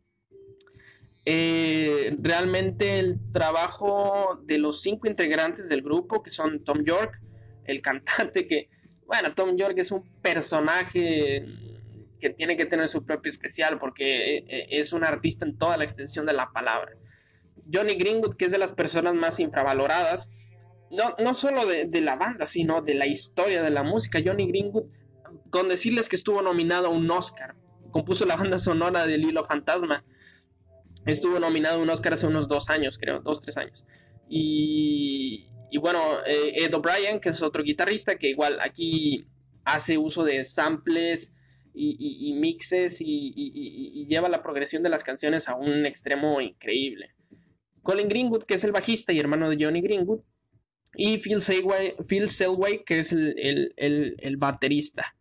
eh, 1.24 2.16
realmente 2.18 2.98
el 2.98 3.20
trabajo 3.32 4.40
de 4.42 4.58
los 4.58 4.82
cinco 4.82 5.06
integrantes 5.06 5.68
del 5.68 5.82
grupo, 5.82 6.20
que 6.20 6.30
son 6.30 6.64
Tom 6.64 6.84
York, 6.84 7.20
el 7.66 7.80
cantante 7.80 8.48
que, 8.48 8.70
bueno, 9.06 9.34
Tom 9.34 9.56
York 9.56 9.74
es 9.76 9.90
un 9.90 10.02
personaje 10.22 11.46
que 12.20 12.30
tiene 12.30 12.56
que 12.56 12.64
tener 12.64 12.88
su 12.88 13.04
propio 13.04 13.30
especial 13.30 13.78
porque 13.78 14.38
eh, 14.38 14.66
es 14.70 14.92
un 14.92 15.04
artista 15.04 15.44
en 15.44 15.58
toda 15.58 15.76
la 15.76 15.84
extensión 15.84 16.26
de 16.26 16.32
la 16.32 16.50
palabra. 16.52 16.92
Johnny 17.72 17.94
Greenwood, 17.94 18.36
que 18.36 18.46
es 18.46 18.50
de 18.50 18.58
las 18.58 18.72
personas 18.72 19.14
más 19.14 19.40
infravaloradas, 19.40 20.30
no, 20.90 21.14
no 21.18 21.34
solo 21.34 21.66
de, 21.66 22.00
la 22.00 22.16
banda, 22.16 22.46
sino 22.46 22.82
de 22.82 22.94
la 22.94 23.06
historia 23.06 23.62
de 23.62 23.70
la 23.70 23.82
música. 23.82 24.20
Johnny 24.24 24.46
Greenwood, 24.46 24.84
con 25.50 25.68
decirles 25.68 26.08
que 26.08 26.16
estuvo 26.16 26.40
nominado 26.42 26.86
a 26.86 26.90
un 26.90 27.10
Oscar, 27.10 27.54
compuso 27.90 28.24
la 28.26 28.36
banda 28.36 28.58
sonora 28.58 29.06
de 29.06 29.18
Lilo 29.18 29.44
Fantasma. 29.44 30.04
Estuvo 31.06 31.38
nominado 31.38 31.78
a 31.78 31.82
un 31.82 31.90
Oscar 31.90 32.14
hace 32.14 32.26
unos 32.26 32.48
dos 32.48 32.70
años, 32.70 32.98
creo, 32.98 33.20
dos, 33.20 33.40
tres 33.40 33.56
años. 33.56 33.84
Y, 34.28 35.48
bueno, 35.78 36.18
eh, 36.26 36.64
Ed 36.64 36.74
O'Brien, 36.74 37.20
que 37.20 37.30
es 37.30 37.42
otro 37.42 37.62
guitarrista, 37.62 38.16
que 38.16 38.28
igual 38.28 38.58
aquí 38.60 39.26
hace 39.64 39.98
uso 39.98 40.24
de 40.24 40.44
samples 40.44 41.32
y, 41.74 42.32
mixes 42.34 43.00
y, 43.00 44.06
lleva 44.08 44.28
la 44.28 44.42
progresión 44.42 44.82
de 44.82 44.90
las 44.90 45.02
canciones 45.02 45.48
a 45.48 45.56
un 45.56 45.86
extremo 45.86 46.40
increíble. 46.40 47.14
Colin 47.82 48.08
Greenwood, 48.08 48.44
que 48.44 48.54
es 48.54 48.64
el 48.64 48.72
bajista 48.72 49.12
y 49.12 49.18
hermano 49.18 49.50
de 49.50 49.62
Johnny 49.62 49.80
Greenwood, 49.80 50.20
y 50.96 51.18
Phil 51.18 51.42
Selway, 51.42 51.96
Phil 52.06 52.28
que 52.86 53.00
es 53.00 53.12
el, 53.12 54.36
baterista. 54.38 55.16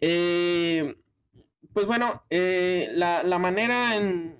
Eh, 0.00 0.94
pues 1.72 1.86
bueno, 1.86 2.22
eh, 2.30 2.90
la, 2.92 3.38
manera 3.38 3.96
en, 3.96 4.36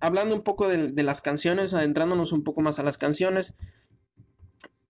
hablando 0.00 0.34
un 0.34 0.42
poco 0.42 0.68
de, 0.68 0.88
de, 0.92 1.02
las 1.02 1.20
canciones, 1.20 1.74
adentrándonos 1.74 2.32
un 2.32 2.44
poco 2.44 2.62
más 2.62 2.78
a 2.78 2.82
las 2.82 2.96
canciones, 2.96 3.54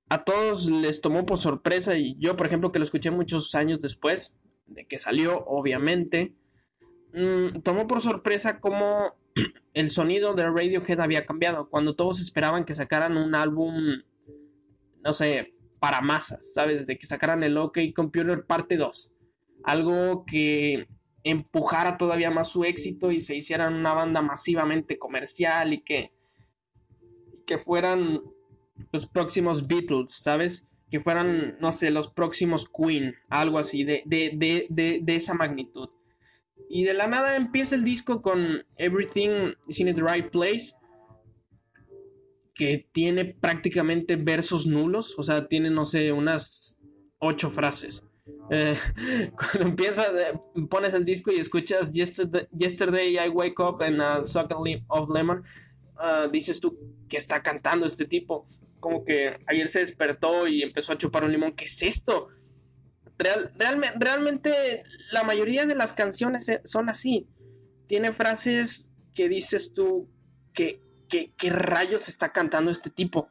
a 0.08 0.24
todos 0.24 0.66
les 0.66 1.00
tomó 1.00 1.26
por 1.26 1.38
sorpresa 1.38 1.96
y 1.96 2.16
yo, 2.18 2.36
por 2.36 2.46
ejemplo, 2.46 2.72
que 2.72 2.78
lo 2.78 2.84
escuché 2.84 3.10
muchos 3.10 3.54
años 3.54 3.80
después 3.80 4.34
de 4.66 4.86
que 4.86 4.98
salió, 4.98 5.44
obviamente, 5.46 6.34
Mm, 7.12 7.60
tomó 7.62 7.86
por 7.86 8.00
sorpresa 8.00 8.60
cómo 8.60 9.14
el 9.74 9.90
sonido 9.90 10.34
de 10.34 10.44
Radiohead 10.44 11.00
había 11.00 11.26
cambiado. 11.26 11.68
Cuando 11.68 11.94
todos 11.94 12.20
esperaban 12.20 12.64
que 12.64 12.74
sacaran 12.74 13.16
un 13.16 13.34
álbum, 13.34 14.02
no 15.02 15.12
sé, 15.12 15.54
para 15.78 16.00
masas, 16.00 16.52
¿sabes? 16.52 16.86
De 16.86 16.98
que 16.98 17.06
sacaran 17.06 17.42
el 17.42 17.56
OK 17.56 17.78
Computer 17.94 18.44
parte 18.44 18.76
2. 18.76 19.12
Algo 19.64 20.24
que 20.26 20.88
empujara 21.24 21.96
todavía 21.96 22.30
más 22.30 22.48
su 22.48 22.64
éxito 22.64 23.10
y 23.10 23.18
se 23.18 23.36
hicieran 23.36 23.74
una 23.74 23.92
banda 23.92 24.22
masivamente 24.22 24.98
comercial 24.98 25.72
y 25.72 25.82
que, 25.82 26.12
que 27.46 27.58
fueran 27.58 28.22
los 28.92 29.06
próximos 29.06 29.66
Beatles, 29.66 30.12
¿sabes? 30.12 30.66
Que 30.90 31.00
fueran, 31.00 31.56
no 31.60 31.72
sé, 31.72 31.90
los 31.90 32.08
próximos 32.08 32.68
Queen, 32.68 33.14
algo 33.28 33.58
así, 33.58 33.84
de, 33.84 34.02
de, 34.06 34.66
de, 34.70 35.00
de 35.02 35.16
esa 35.16 35.34
magnitud. 35.34 35.88
Y 36.68 36.84
de 36.84 36.94
la 36.94 37.06
nada 37.06 37.36
empieza 37.36 37.74
el 37.74 37.84
disco 37.84 38.20
con 38.20 38.64
Everything 38.76 39.54
is 39.68 39.80
in 39.80 39.94
the 39.94 40.02
Right 40.02 40.30
Place, 40.30 40.72
que 42.54 42.88
tiene 42.92 43.24
prácticamente 43.24 44.16
versos 44.16 44.66
nulos, 44.66 45.14
o 45.18 45.22
sea, 45.22 45.46
tiene, 45.46 45.70
no 45.70 45.84
sé, 45.84 46.12
unas 46.12 46.78
ocho 47.20 47.50
frases. 47.50 48.02
Eh, 48.50 48.76
cuando 49.36 49.70
empieza, 49.70 50.04
pones 50.68 50.92
el 50.94 51.04
disco 51.04 51.30
y 51.30 51.36
escuchas 51.36 51.92
Yesterday, 51.92 53.16
I 53.16 53.28
Wake 53.28 53.60
Up 53.60 53.82
and 53.82 54.00
a 54.02 54.22
Suck 54.22 54.50
of 54.88 55.08
Lemon, 55.10 55.44
uh, 55.96 56.28
dices 56.30 56.60
tú 56.60 56.78
que 57.08 57.16
está 57.16 57.42
cantando 57.42 57.86
este 57.86 58.04
tipo. 58.04 58.46
Como 58.80 59.04
que 59.04 59.38
ayer 59.46 59.68
se 59.68 59.80
despertó 59.80 60.46
y 60.46 60.62
empezó 60.62 60.92
a 60.92 60.98
chupar 60.98 61.24
un 61.24 61.32
limón. 61.32 61.54
¿Qué 61.54 61.64
es 61.64 61.82
esto? 61.82 62.28
realmente 63.18 64.84
la 65.12 65.24
mayoría 65.24 65.66
de 65.66 65.74
las 65.74 65.92
canciones 65.92 66.48
eh, 66.48 66.60
son 66.64 66.88
así. 66.88 67.26
Tiene 67.86 68.12
frases 68.12 68.90
que 69.14 69.28
dices 69.28 69.72
tú 69.72 70.08
que, 70.52 70.80
que, 71.08 71.50
rayos 71.50 72.08
está 72.08 72.32
cantando 72.32 72.70
este 72.70 72.90
tipo. 72.90 73.28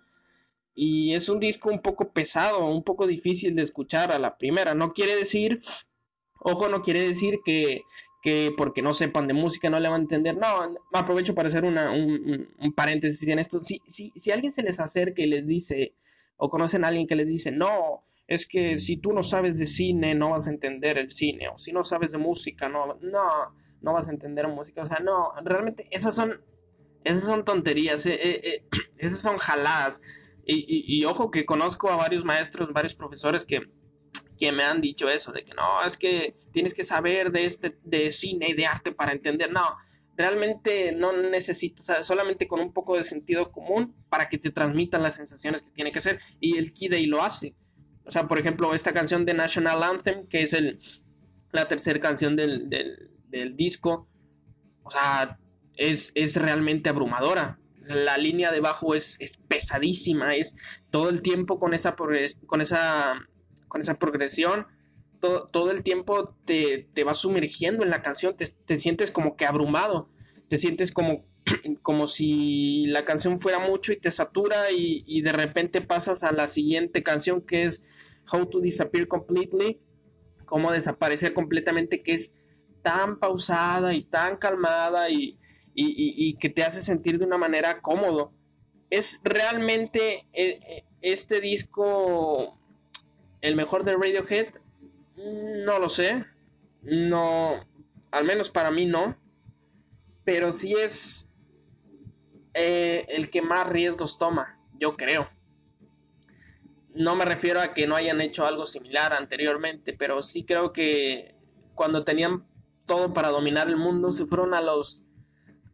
Y 0.73 1.13
es 1.13 1.29
un 1.29 1.39
disco 1.39 1.69
un 1.69 1.81
poco 1.81 2.12
pesado, 2.12 2.65
un 2.65 2.83
poco 2.83 3.07
difícil 3.07 3.55
de 3.55 3.63
escuchar 3.63 4.12
a 4.12 4.19
la 4.19 4.38
primera. 4.38 4.75
No 4.75 4.93
quiere 4.93 5.15
decir, 5.15 5.62
ojo, 6.39 6.69
no 6.69 6.81
quiere 6.81 7.01
decir 7.01 7.39
que, 7.45 7.81
que 8.27 8.53
porque 8.57 8.81
no 8.81 8.93
sepan 8.93 9.25
de 9.25 9.33
música 9.33 9.69
no 9.69 9.79
le 9.79 9.87
van 9.87 10.01
a 10.01 10.03
entender. 10.03 10.35
No, 10.35 10.75
aprovecho 10.91 11.33
para 11.33 11.47
hacer 11.47 11.63
una, 11.63 11.91
un, 11.91 12.49
un, 12.59 12.73
paréntesis 12.73 13.25
en 13.29 13.39
esto. 13.39 13.61
Si, 13.61 13.81
si, 13.87 14.11
si 14.17 14.31
alguien 14.31 14.51
se 14.51 14.63
les 14.63 14.81
acerca 14.81 15.21
y 15.21 15.27
les 15.27 15.47
dice, 15.47 15.93
o 16.35 16.49
conocen 16.49 16.83
a 16.83 16.89
alguien 16.89 17.07
que 17.07 17.15
les 17.15 17.25
dice, 17.25 17.53
no, 17.53 18.03
es 18.27 18.45
que 18.45 18.79
si 18.79 18.97
tú 18.97 19.13
no 19.13 19.23
sabes 19.23 19.57
de 19.57 19.65
cine 19.65 20.13
no 20.13 20.31
vas 20.31 20.47
a 20.47 20.49
entender 20.49 20.97
el 20.97 21.09
cine, 21.09 21.47
o 21.47 21.57
si 21.57 21.71
no 21.71 21.85
sabes 21.85 22.11
de 22.11 22.17
música 22.17 22.67
no, 22.67 22.97
no, 22.99 23.29
no 23.79 23.93
vas 23.93 24.09
a 24.09 24.11
entender 24.11 24.45
música, 24.49 24.81
o 24.81 24.85
sea, 24.85 24.99
no, 24.99 25.31
realmente 25.45 25.87
esas 25.91 26.13
son, 26.13 26.41
esas 27.05 27.23
son 27.23 27.45
tonterías, 27.45 28.05
eh, 28.07 28.19
eh, 28.21 28.41
eh, 28.43 28.63
esas 28.97 29.21
son 29.21 29.37
jaladas, 29.37 30.01
y, 30.49 31.03
ojo 31.05 31.31
que 31.31 31.45
conozco 31.45 31.89
a 31.89 31.95
varios 31.95 32.25
maestros, 32.25 32.73
varios 32.73 32.95
profesores 32.95 33.45
que, 33.45 33.61
que 34.38 34.52
me 34.52 34.63
han 34.63 34.82
dicho 34.82 35.10
eso, 35.10 35.32
de 35.32 35.43
que 35.43 35.54
no, 35.54 35.84
es 35.86 35.97
que 35.97 36.36
tienes 36.54 36.73
que 36.73 36.84
saber 36.84 37.32
de, 37.32 37.45
este, 37.45 37.78
de 37.84 38.12
cine 38.12 38.50
y 38.50 38.54
de 38.54 38.65
arte 38.65 38.91
para 38.91 39.12
entender, 39.12 39.52
no, 39.52 39.78
realmente 40.17 40.91
no 40.91 41.13
necesitas, 41.13 42.06
solamente 42.06 42.47
con 42.47 42.60
un 42.60 42.73
poco 42.73 42.95
de 42.95 43.04
sentido 43.04 43.52
común 43.52 43.95
para 44.10 44.28
que 44.28 44.39
te 44.39 44.52
transmitan 44.52 45.04
las 45.04 45.15
sensaciones 45.15 45.62
que 45.62 45.71
tiene 45.71 45.91
que 45.91 46.02
ser, 46.02 46.19
y 46.39 46.58
el 46.58 46.73
Kidei 46.73 47.06
lo 47.06 47.21
hace. 47.21 47.56
O 48.06 48.12
sea, 48.12 48.28
por 48.28 48.39
ejemplo, 48.39 48.73
esta 48.73 48.93
canción 48.93 49.26
de 49.26 49.34
National 49.34 49.84
Anthem, 49.84 50.28
que 50.28 50.41
es 50.41 50.54
el, 50.54 50.80
la 51.52 51.67
tercera 51.67 52.00
canción 52.00 52.36
del, 52.36 52.69
disco, 53.56 54.08
o 54.84 54.89
sea, 54.89 55.38
es, 55.76 56.12
es, 56.15 56.36
realmente 56.36 56.89
abrumadora. 56.89 57.60
la 57.86 58.17
línea 58.17 58.52
de 58.52 58.62
bajo 58.62 58.95
es, 58.95 59.17
es 59.19 59.38
pesadísima, 59.38 60.36
es 60.36 60.56
todo 60.89 61.10
el 61.10 61.21
tiempo 61.21 61.60
con 61.60 61.73
esa, 61.73 61.95
con 61.95 62.62
esa, 62.62 63.13
con 63.67 63.82
esa 63.82 63.95
progresión. 63.95 64.67
Todo, 65.19 65.47
todo 65.47 65.71
el 65.71 65.82
tiempo 65.82 66.36
te, 66.45 66.89
te, 66.93 67.03
va 67.03 67.13
sumergiendo 67.13 67.84
en 67.84 67.89
la 67.89 68.03
canción, 68.03 68.38
te, 68.38 68.47
te 68.65 68.75
sientes 68.75 69.10
como 69.10 69.36
que 69.36 69.45
abrumado, 69.45 70.10
te 70.47 70.58
sientes 70.58 70.91
como 70.91 71.25
como 71.82 72.08
si 72.08 72.86
la 72.88 73.06
canción 73.06 73.39
fuera 73.39 73.60
mucho 73.60 73.91
y 73.91 73.97
te 73.97 74.12
satura 74.12 74.71
y, 74.71 75.21
de 75.21 75.32
repente 75.32 75.82
pasas 75.82 76.23
a 76.23 76.32
la 76.32 76.47
siguiente 76.47 77.03
canción 77.03 77.41
que 77.41 77.63
es 77.63 77.84
How 78.32 78.47
to 78.47 78.60
Disappear 78.60 79.08
Completely, 79.08 79.80
cómo 80.45 80.71
desaparecer 80.71 81.34
completamente, 81.34 82.01
que 82.03 82.13
es 82.13 82.36
tan 82.82 83.19
pausada 83.19 83.93
y 83.93 84.03
tan 84.03 84.38
calmada 84.38 85.10
y, 85.10 85.38
que 86.39 86.49
te 86.49 86.63
hace 86.63 86.82
sentir 86.82 87.19
de 87.19 87.25
una 87.25 87.38
manera 87.38 87.82
cómodo. 87.82 88.34
Es 88.89 89.19
realmente 89.23 90.25
eh, 90.34 90.60
eh, 90.67 90.86
este 91.01 91.41
disco 91.41 92.57
el 93.41 93.56
mejor 93.56 93.84
de 93.84 93.93
Radiohead, 93.93 94.47
no 95.15 95.80
lo 95.80 95.89
sé, 95.89 96.26
no, 96.82 97.56
al 98.12 98.23
menos 98.23 98.50
para 98.50 98.71
mí 98.71 98.86
no, 98.86 99.17
pero 100.23 100.52
sí 100.52 100.73
es 100.73 101.30
eh, 102.54 103.06
el 103.10 103.30
que 103.30 103.41
más 103.41 103.67
riesgos 103.69 104.17
toma, 104.17 104.60
yo 104.80 104.95
creo. 104.95 105.30
No 106.93 107.15
me 107.15 107.26
refiero 107.26 107.62
a 107.62 107.73
que 107.73 107.86
no 107.86 107.95
hayan 107.95 108.21
hecho 108.21 108.45
algo 108.45 108.65
similar 108.65 109.13
anteriormente, 109.13 109.93
pero 109.93 110.23
sí 110.23 110.43
creo 110.43 110.73
que 110.73 111.36
cuando 111.76 112.04
tenían 112.04 112.45
todo 112.86 113.13
para 113.13 113.30
dominar 113.30 113.67
el 113.67 113.78
mundo, 113.78 114.12
se 114.12 114.26
fueron 114.26 114.54
a 114.56 114.62
los, 114.62 115.04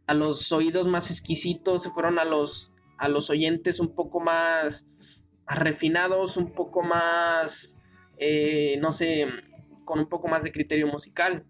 a 0.06 0.14
los 0.14 0.52
oídos 0.52 0.86
más 0.86 1.10
exquisitos, 1.10 1.82
se 1.82 1.90
fueron 1.90 2.18
a 2.18 2.24
los, 2.24 2.74
a 2.98 3.08
los 3.08 3.30
oyentes 3.30 3.80
un 3.80 3.94
poco 3.94 4.20
más, 4.20 4.86
refinados, 5.46 6.36
un 6.36 6.52
poco 6.52 6.82
más, 6.82 7.76
eh, 8.18 8.76
no 8.80 8.92
sé, 8.92 9.26
con 9.84 9.98
un 9.98 10.08
poco 10.08 10.28
más 10.28 10.42
de 10.44 10.52
criterio 10.52 10.86
musical. 10.86 11.44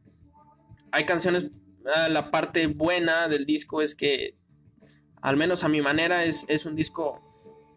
Hay 0.90 1.04
canciones, 1.04 1.50
ah, 1.94 2.08
la 2.08 2.30
parte 2.30 2.66
buena 2.66 3.28
del 3.28 3.46
disco 3.46 3.82
es 3.82 3.94
que 3.94 4.36
al 5.24 5.38
menos 5.38 5.64
a 5.64 5.70
mi 5.70 5.80
manera, 5.80 6.22
es, 6.26 6.66
un 6.66 6.76
disco 6.76 7.22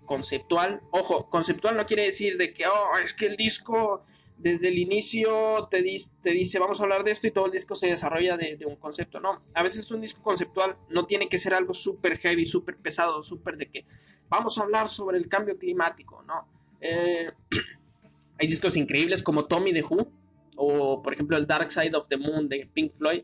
conceptual. 0.05 0.81
Ojo, 0.91 1.29
conceptual 1.29 1.77
no 1.77 1.85
quiere 1.85 2.03
decir 2.03 2.37
de 2.37 2.53
que, 2.53 2.67
oh, 2.67 2.97
es 3.01 3.13
que 3.13 3.25
el 3.25 3.37
disco 3.37 4.03
desde 4.37 4.67
el 4.67 4.77
inicio 4.77 5.67
te, 5.69 5.83
te 6.23 6.31
dice, 6.31 6.59
vamos 6.59 6.79
a 6.79 6.83
hablar 6.83 7.03
de 7.03 7.11
esto 7.11 7.27
y 7.27 7.31
todo 7.31 7.45
el 7.47 7.51
disco 7.51 7.75
se 7.75 7.87
desarrolla 7.87 8.37
de, 8.37 8.65
un 8.65 8.75
concepto. 8.75 9.19
No, 9.19 9.41
a 9.53 9.63
veces 9.63 9.89
un 9.91 10.01
disco 10.01 10.21
conceptual 10.21 10.75
no 10.89 11.05
tiene 11.05 11.29
que 11.29 11.37
ser 11.37 11.53
algo 11.53 11.73
súper 11.73 12.17
heavy, 12.17 12.45
súper 12.45 12.77
pesado, 12.77 13.23
súper 13.23 13.57
de 13.57 13.69
que 13.69 13.85
vamos 14.29 14.57
a 14.57 14.63
hablar 14.63 14.89
sobre 14.89 15.17
el 15.17 15.27
cambio 15.27 15.57
climático, 15.57 16.23
¿no? 16.23 16.47
Eh, 16.81 17.31
hay 18.39 18.47
discos 18.47 18.77
increíbles 18.77 19.23
como 19.23 19.45
Tommy 19.45 19.73
the 19.73 19.83
Who 19.83 20.07
o 20.55 21.01
por 21.01 21.13
ejemplo 21.13 21.37
el 21.37 21.45
Dark 21.45 21.71
Side 21.71 21.95
of 21.95 22.07
the 22.07 22.17
Moon 22.17 22.49
de 22.49 22.67
Pink 22.73 22.93
Floyd 22.97 23.23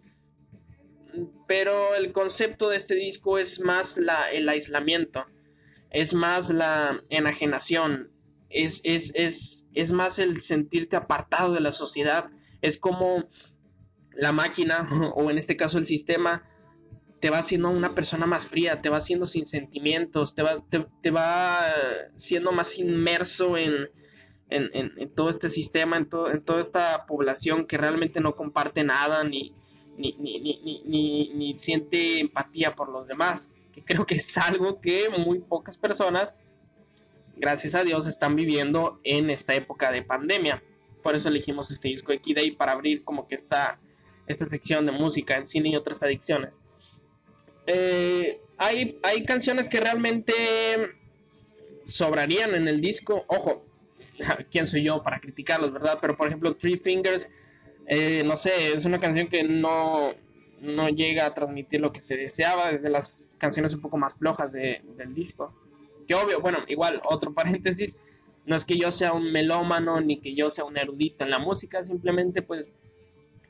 pero 1.48 1.96
el 1.96 2.12
concepto 2.12 2.70
de 2.70 2.78
este 2.78 2.96
disco 2.96 3.38
es 3.38 3.60
más 3.60 3.98
el 3.98 4.50
aislamiento, 4.50 5.26
es 5.92 6.14
más 6.14 6.50
la 6.50 7.04
enajenación, 7.10 8.12
es, 8.54 8.82
es, 8.84 9.12
es, 9.16 9.68
es 9.74 9.92
más 9.92 10.20
el 10.20 10.42
sentirte 10.42 10.96
apartado 10.96 11.54
de 11.54 11.60
la 11.60 11.72
sociedad, 11.72 12.30
es 12.62 12.78
como 12.78 13.26
la 14.16 14.32
máquina 14.32 14.88
o 15.16 15.30
en 15.30 15.38
este 15.38 15.58
caso 15.58 15.78
el 15.78 15.86
sistema 15.86 16.44
te 17.20 17.30
va 17.30 17.38
haciendo 17.38 17.70
una 17.70 17.96
persona 17.96 18.26
más 18.26 18.48
fría, 18.48 18.82
te 18.82 18.90
va 18.90 18.98
haciendo 18.98 19.26
sin 19.26 19.46
sentimientos, 19.46 20.36
te 20.36 20.44
va, 20.44 20.62
te, 20.70 21.10
va 21.10 21.74
siendo 22.18 22.52
más 22.52 22.78
inmerso 22.78 23.58
en, 23.58 23.90
en, 24.50 24.70
en, 24.74 25.10
todo 25.16 25.30
este 25.30 25.48
sistema, 25.48 25.96
en, 25.96 26.10
en 26.34 26.42
toda 26.44 26.60
esta 26.60 27.06
población 27.06 27.66
que 27.66 27.78
realmente 27.78 28.20
no 28.20 28.36
comparte 28.36 28.84
nada 28.84 29.24
ni, 29.24 29.56
ni, 29.98 30.18
ni, 30.20 30.84
ni, 30.86 31.30
ni, 31.34 31.60
siente 31.60 32.20
empatía 32.20 32.76
por 32.76 32.90
los 32.90 33.08
demás, 33.08 33.50
que 33.72 33.86
creo 33.86 34.06
que 34.06 34.16
es 34.16 34.38
algo 34.38 34.82
que 34.82 35.08
muy 35.10 35.40
pocas 35.40 35.78
personas, 35.78 36.36
gracias 37.36 37.76
a 37.76 37.84
Dios, 37.84 38.08
están 38.08 38.36
viviendo 38.36 39.00
en 39.04 39.30
esta 39.30 39.56
época 39.56 39.92
de 39.92 40.04
pandemia. 40.04 40.64
Por 41.02 41.16
eso 41.16 41.30
elegimos 41.30 41.72
este 41.72 41.90
disco 41.90 42.12
de 42.12 42.20
Kid 42.20 42.56
para 42.58 42.72
abrir 42.72 43.04
como 43.04 43.28
que 43.28 43.36
esta, 43.36 43.80
esta 44.28 44.46
sección 44.46 44.86
de 44.86 44.92
música 44.92 45.38
en 45.38 45.48
cine 45.48 45.70
y 45.70 45.76
otras 45.76 46.02
adicciones. 46.04 46.62
Eh, 47.68 48.42
hay, 48.58 49.00
hay 49.04 49.24
canciones 49.24 49.68
que 49.68 49.80
realmente 49.80 50.34
sobrarían 51.86 52.56
en 52.56 52.68
el 52.68 52.80
disco. 52.82 53.26
Ojo, 53.28 53.66
¿quién 54.52 54.68
soy 54.68 54.84
yo 54.86 55.04
para 55.04 55.20
criticarlos, 55.20 55.74
verdad? 55.74 55.98
Pero 56.00 56.16
por 56.16 56.28
ejemplo, 56.28 56.56
Three 56.56 56.78
Fingers 56.78 57.30
eh, 57.86 58.24
no 58.26 58.38
sé, 58.38 58.74
es 58.74 58.86
una 58.86 59.00
canción 59.00 59.28
que 59.28 59.44
no, 59.44 60.14
no 60.62 60.90
llega 60.90 61.26
a 61.26 61.34
transmitir 61.34 61.82
lo 61.82 61.92
que 61.92 62.02
se 62.02 62.16
deseaba, 62.16 62.72
es 62.72 62.82
de 62.82 62.90
las 62.90 63.28
canciones 63.38 63.74
un 63.74 63.82
poco 63.82 63.98
más 63.98 64.14
flojas 64.14 64.52
del 64.52 65.14
disco. 65.14 65.54
Que 66.08 66.16
obvio, 66.16 66.40
bueno, 66.42 66.60
igual, 66.68 67.02
otro 67.06 67.34
paréntesis, 67.34 67.98
no 68.46 68.56
es 68.56 68.66
que 68.66 68.78
yo 68.78 68.92
sea 68.92 69.14
un 69.14 69.32
melómano 69.32 70.02
ni 70.02 70.20
que 70.20 70.36
yo 70.36 70.50
sea 70.50 70.66
un 70.66 70.78
erudito 70.78 71.24
en 71.24 71.32
la 71.32 71.40
música, 71.40 71.84
simplemente 71.84 72.42
pues 72.42 72.66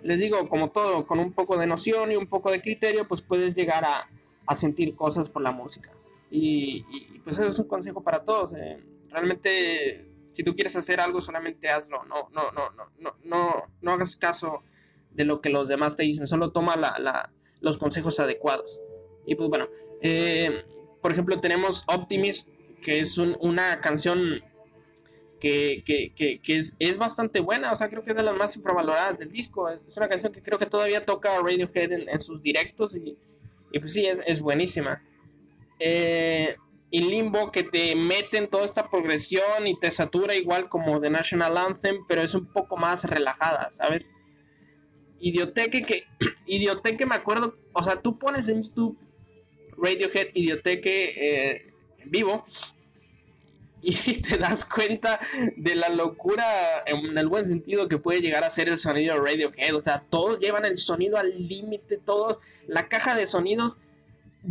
les 0.01 0.19
digo, 0.19 0.49
como 0.49 0.71
todo, 0.71 1.07
con 1.07 1.19
un 1.19 1.31
poco 1.31 1.57
de 1.57 1.65
noción 1.65 2.11
y 2.11 2.15
un 2.15 2.27
poco 2.27 2.51
de 2.51 2.61
criterio, 2.61 3.07
pues 3.07 3.21
puedes 3.21 3.53
llegar 3.53 3.85
a, 3.85 4.09
a 4.45 4.55
sentir 4.55 4.95
cosas 4.95 5.29
por 5.29 5.41
la 5.41 5.51
música. 5.51 5.91
Y, 6.29 6.83
pues 7.23 7.37
eso 7.37 7.47
es 7.47 7.59
un 7.59 7.67
consejo 7.67 8.01
para 8.01 8.23
todos. 8.23 8.53
Eh. 8.53 8.79
Realmente 9.09 10.07
si 10.31 10.43
tú 10.43 10.55
quieres 10.55 10.75
hacer 10.75 10.99
algo, 10.99 11.21
solamente 11.21 11.69
hazlo. 11.69 12.03
No, 12.05 12.29
no, 12.31 12.51
no, 12.51 12.71
no, 12.71 12.85
no, 12.97 13.15
no, 13.23 13.63
no 13.81 13.91
hagas 13.91 14.15
caso 14.15 14.63
de 15.11 15.25
lo 15.25 15.41
que 15.41 15.49
los 15.49 15.67
demás 15.67 15.95
te 15.95 16.03
dicen. 16.03 16.25
Solo 16.27 16.51
toma 16.51 16.75
la, 16.75 17.31
los 17.61 17.77
consejos 17.77 18.19
adecuados. 18.19 18.79
Y 19.25 19.35
pues 19.35 19.47
bueno, 19.47 19.67
eh, 20.01 20.65
por 21.03 21.11
ejemplo, 21.11 21.41
tenemos 21.41 21.83
Optimist, 21.87 22.49
que 22.81 23.01
es 23.01 23.17
una 23.17 23.81
canción 23.81 24.41
que, 25.41 25.83
es, 26.79 26.97
bastante 26.97 27.41
buena. 27.41 27.73
O 27.73 27.75
sea, 27.75 27.89
creo 27.89 28.05
que 28.05 28.11
es 28.11 28.15
de 28.15 28.23
las 28.23 28.37
más 28.37 28.55
infravaloradas 28.55 29.19
del 29.19 29.27
disco. 29.27 29.67
Es 29.67 29.97
una 29.97 30.07
canción 30.07 30.31
que 30.31 30.41
creo 30.41 30.57
que 30.57 30.65
todavía 30.65 31.05
toca 31.05 31.41
Radiohead 31.41 31.91
en, 31.91 32.19
sus 32.21 32.41
directos. 32.41 32.95
Y, 32.95 33.17
pues 33.77 33.91
sí, 33.91 34.05
es, 34.05 34.23
es 34.25 34.39
buenísima. 34.39 35.03
Eh, 35.77 36.55
y 36.89 37.01
Limbo 37.01 37.51
que 37.51 37.63
te 37.63 37.93
mete 37.97 38.37
en 38.37 38.47
toda 38.47 38.63
esta 38.63 38.89
progresión 38.89 39.67
y 39.67 39.77
te 39.77 39.91
satura 39.91 40.35
igual 40.35 40.69
como 40.69 41.01
The 41.01 41.09
National 41.09 41.57
Anthem, 41.57 42.05
pero 42.07 42.21
es 42.21 42.33
un 42.33 42.45
poco 42.45 42.77
más 42.77 43.03
relajada, 43.03 43.71
¿sabes? 43.71 44.09
Idioteque 45.19 45.81
que 45.81 46.05
Idioteque 46.45 47.05
me 47.05 47.15
acuerdo, 47.15 47.57
o 47.73 47.83
sea, 47.83 48.01
tú 48.01 48.17
pones 48.17 48.47
en 48.47 48.63
YouTube 48.63 48.97
Radiohead 49.77 50.27
Idioteque 50.33 51.51
eh, 51.51 51.73
en 51.99 52.11
vivo 52.11 52.45
y 53.81 53.93
te 54.21 54.37
das 54.37 54.63
cuenta 54.65 55.19
de 55.57 55.75
la 55.75 55.89
locura 55.89 56.45
en 56.85 57.17
el 57.17 57.27
buen 57.27 57.45
sentido 57.45 57.87
que 57.87 57.97
puede 57.97 58.21
llegar 58.21 58.43
a 58.43 58.49
ser 58.49 58.69
el 58.69 58.77
sonido 58.77 59.15
de 59.15 59.21
Radiohead, 59.21 59.75
o 59.75 59.81
sea, 59.81 60.03
todos 60.09 60.39
llevan 60.39 60.65
el 60.65 60.77
sonido 60.77 61.17
al 61.17 61.47
límite, 61.47 61.97
todos 61.97 62.39
la 62.67 62.87
caja 62.87 63.15
de 63.15 63.25
sonidos 63.25 63.77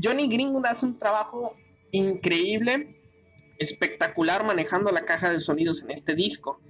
Johnny 0.01 0.29
Greenwood 0.29 0.67
hace 0.67 0.87
un 0.87 0.99
trabajo 0.99 1.57
increíble, 1.91 2.97
espectacular 3.59 4.45
manejando 4.45 4.91
la 4.91 5.05
caja 5.05 5.31
de 5.31 5.41
sonidos 5.41 5.83
en 5.83 5.91
este 5.91 6.15
disco. 6.15 6.61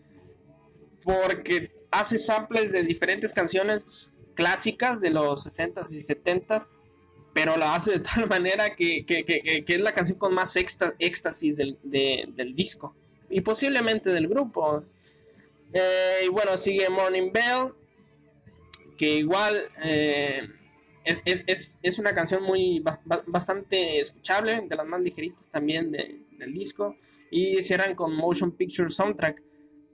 Porque 1.05 1.73
hace 1.91 2.19
samples 2.19 2.73
de 2.73 2.83
diferentes 2.83 3.33
canciones 3.33 3.85
clásicas 4.35 5.01
de 5.01 5.11
los 5.11 5.47
60s 5.47 5.93
y 5.93 5.99
70s, 5.99 6.69
pero 7.33 7.57
la 7.57 7.75
hace 7.75 7.93
de 7.93 8.01
tal 8.15 8.29
manera 8.29 8.75
que, 8.75 9.05
es 9.07 9.81
la 9.81 9.93
canción 9.93 10.19
con 10.19 10.35
más 10.35 10.57
éxtasis 10.57 11.57
del, 11.57 12.55
disco 12.55 12.95
y 13.31 13.41
posiblemente 13.41 14.11
del 14.11 14.29
grupo. 14.29 14.85
Eh, 15.73 16.25
y 16.27 16.29
bueno, 16.29 16.59
sigue 16.59 16.89
Morning 16.91 17.31
Bell, 17.33 17.73
que 18.99 19.17
igual 19.17 19.71
eh, 19.83 20.47
es, 21.05 21.79
es, 21.83 21.99
una 21.99 22.15
canción 22.15 22.43
muy 22.43 22.85
bastante 23.27 24.01
escuchable, 24.01 24.67
de 24.69 24.77
las 24.77 24.87
más 24.87 25.01
ligeritas 25.01 25.51
también 25.51 25.91
del 25.91 26.53
disco. 26.53 26.97
Y 27.31 27.63
cierran 27.63 27.95
con 27.95 28.15
Motion 28.15 28.53
Picture 28.53 28.91
Soundtrack, 28.91 29.43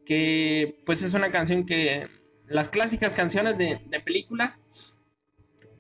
que 0.05 0.81
pues 0.85 1.03
es 1.03 1.15
una 1.15 1.31
canción 1.31 1.65
que 1.65 2.09
las 2.49 2.69
clásicas 2.69 3.13
canciones 3.13 3.57
de, 3.59 3.79
películas, 4.05 4.61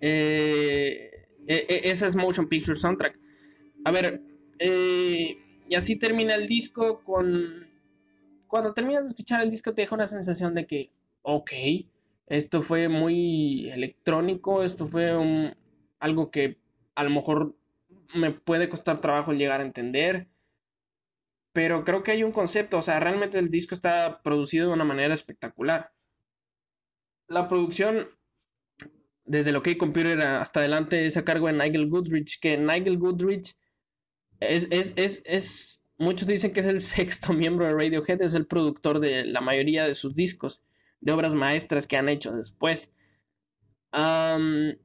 eh, 0.00 1.07
e, 1.48 1.66
e, 1.68 1.90
esa 1.90 2.06
es 2.06 2.14
Motion 2.14 2.48
Picture 2.48 2.78
Soundtrack. 2.78 3.18
A 3.84 3.90
ver, 3.90 4.22
eh, 4.58 5.38
y 5.68 5.74
así 5.74 5.96
termina 5.96 6.34
el 6.34 6.46
disco 6.46 7.02
con... 7.02 7.66
Cuando 8.46 8.72
terminas 8.72 9.04
de 9.04 9.08
escuchar 9.08 9.42
el 9.42 9.50
disco 9.50 9.74
te 9.74 9.82
deja 9.82 9.94
una 9.94 10.06
sensación 10.06 10.54
de 10.54 10.66
que, 10.66 10.90
ok, 11.22 11.50
esto 12.26 12.62
fue 12.62 12.88
muy 12.88 13.70
electrónico, 13.70 14.62
esto 14.62 14.86
fue 14.88 15.54
algo 15.98 16.30
que 16.30 16.58
a 16.94 17.04
lo 17.04 17.10
mejor 17.10 17.56
me 18.14 18.30
puede 18.30 18.68
costar 18.68 19.00
trabajo 19.00 19.32
llegar 19.32 19.60
a 19.60 19.64
entender. 19.64 20.28
Pero 21.52 21.84
creo 21.84 22.02
que 22.02 22.12
hay 22.12 22.22
un 22.22 22.32
concepto, 22.32 22.78
o 22.78 22.82
sea, 22.82 23.00
realmente 23.00 23.38
el 23.38 23.50
disco 23.50 23.74
está 23.74 24.20
producido 24.22 24.68
de 24.68 24.74
una 24.74 24.84
manera 24.84 25.14
espectacular. 25.14 25.92
La 27.26 27.48
producción, 27.48 28.08
desde 29.28 29.52
lo 29.52 29.62
que 29.62 29.78
Computer 29.78 30.20
hasta 30.20 30.60
adelante, 30.60 31.06
es 31.06 31.16
a 31.16 31.24
cargo 31.24 31.46
de 31.46 31.52
Nigel 31.52 31.88
Goodrich, 31.88 32.40
que 32.40 32.56
Nigel 32.56 32.98
Goodrich 32.98 33.54
es, 34.40 34.66
es, 34.70 34.94
es, 34.96 35.22
es, 35.26 35.86
muchos 35.98 36.26
dicen 36.26 36.52
que 36.52 36.60
es 36.60 36.66
el 36.66 36.80
sexto 36.96 37.32
miembro 37.32 37.66
de 37.66 37.72
Radiohead, 37.72 38.22
es 38.22 38.34
el 38.34 38.46
productor 38.46 39.00
de 39.00 39.24
la 39.26 39.40
mayoría 39.40 39.84
de 39.84 39.94
sus 39.94 40.14
discos, 40.14 40.62
de 41.00 41.12
obras 41.12 41.34
maestras 41.34 41.86
que 41.86 41.96
han 41.96 42.08
hecho 42.08 42.32
después. 42.32 42.90
Nigel 43.92 44.76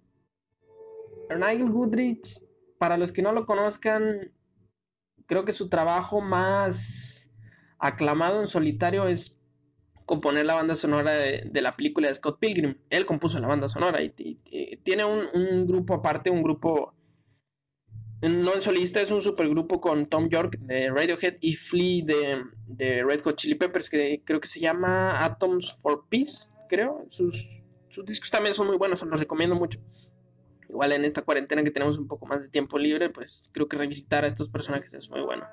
Goodrich, 1.72 2.44
para 2.78 2.98
los 2.98 3.12
que 3.12 3.22
no 3.22 3.32
lo 3.32 3.46
conozcan, 3.46 4.32
creo 5.26 5.46
que 5.46 5.54
su 5.54 5.70
trabajo 5.70 6.20
más 6.22 7.32
aclamado 7.80 8.42
en 8.42 8.48
solitario 8.48 9.08
es 9.08 9.38
componer 10.06 10.46
la 10.46 10.56
banda 10.56 10.76
sonora 10.76 11.12
de, 11.14 11.62
la 11.62 11.76
película 11.76 12.08
de 12.08 12.14
Scott 12.14 12.40
Pilgrim. 12.40 12.76
Él 12.90 13.06
compuso 13.06 13.40
la 13.40 13.48
banda 13.48 13.68
sonora 13.68 14.02
y, 14.02 14.10
tiene 14.84 15.06
un, 15.06 15.66
grupo 15.68 15.96
aparte, 15.96 16.30
un 16.30 16.44
grupo 16.44 16.94
no 18.22 18.54
en 18.54 18.62
solista, 18.62 19.02
es 19.02 19.12
un 19.12 19.22
supergrupo 19.22 19.82
con 19.82 20.06
Tom 20.06 20.30
York 20.30 20.58
de 20.60 20.90
Radiohead 20.90 21.36
y 21.42 21.56
Flea 21.56 22.06
de, 22.06 22.44
de 22.68 23.04
Red 23.04 23.22
Hot 23.24 23.36
Chili 23.36 23.56
Peppers, 23.56 23.90
que 23.90 24.22
creo 24.24 24.40
que 24.40 24.48
se 24.48 24.62
llama 24.62 25.24
Atoms 25.24 25.78
for 25.82 26.06
Peace, 26.10 26.54
creo. 26.70 27.06
Sus, 27.10 27.62
sus 27.90 28.06
discos 28.06 28.32
también 28.32 28.56
son 28.56 28.68
muy 28.68 28.78
buenos, 28.78 29.02
los 29.02 29.20
recomiendo 29.20 29.56
mucho. 29.56 29.80
Igual 30.70 30.94
en 30.94 31.06
esta 31.06 31.22
cuarentena 31.22 31.64
que 31.64 31.72
tenemos 31.72 31.98
un 31.98 32.08
poco 32.08 32.26
más 32.26 32.42
de 32.42 32.50
tiempo 32.50 32.80
libre, 32.80 33.10
pues 33.10 33.44
creo 33.52 33.68
que 33.68 33.78
revisitar 33.78 34.24
a 34.24 34.28
estos 34.28 34.50
personajes 34.50 34.94
es 34.94 35.10
muy 35.10 35.22
bueno. 35.22 35.46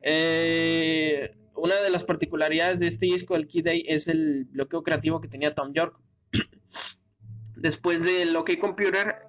Eh, 0.00 1.34
una 1.56 1.80
de 1.80 1.90
las 1.90 2.04
particularidades 2.04 2.78
de 2.78 2.86
este 2.86 3.06
disco, 3.06 3.36
el 3.36 3.48
Key 3.48 3.62
Day, 3.62 3.84
es 3.86 4.08
el 4.08 4.44
bloqueo 4.44 4.82
creativo 4.82 5.20
que 5.20 5.28
tenía 5.28 5.54
Tom 5.54 5.72
York. 5.72 5.98
Después 7.56 8.04
del 8.04 8.36
OK 8.36 8.58
Computer, 8.60 9.26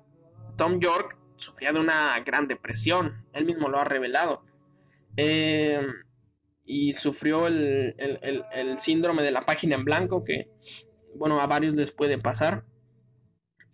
Tom 0.57 0.79
York 0.79 1.17
sufría 1.37 1.71
de 1.71 1.79
una 1.79 2.19
gran 2.25 2.47
depresión, 2.47 3.25
él 3.33 3.45
mismo 3.45 3.69
lo 3.69 3.79
ha 3.79 3.85
revelado. 3.85 4.43
Eh, 5.15 5.79
y 6.65 6.93
sufrió 6.93 7.47
el, 7.47 7.95
síndrome 8.77 9.23
de 9.23 9.31
la 9.31 9.45
página 9.45 9.75
en 9.75 9.85
blanco, 9.85 10.23
que, 10.23 10.49
bueno, 11.15 11.41
a 11.41 11.47
varios 11.47 11.73
les 11.73 11.91
puede 11.91 12.17
pasar. 12.17 12.65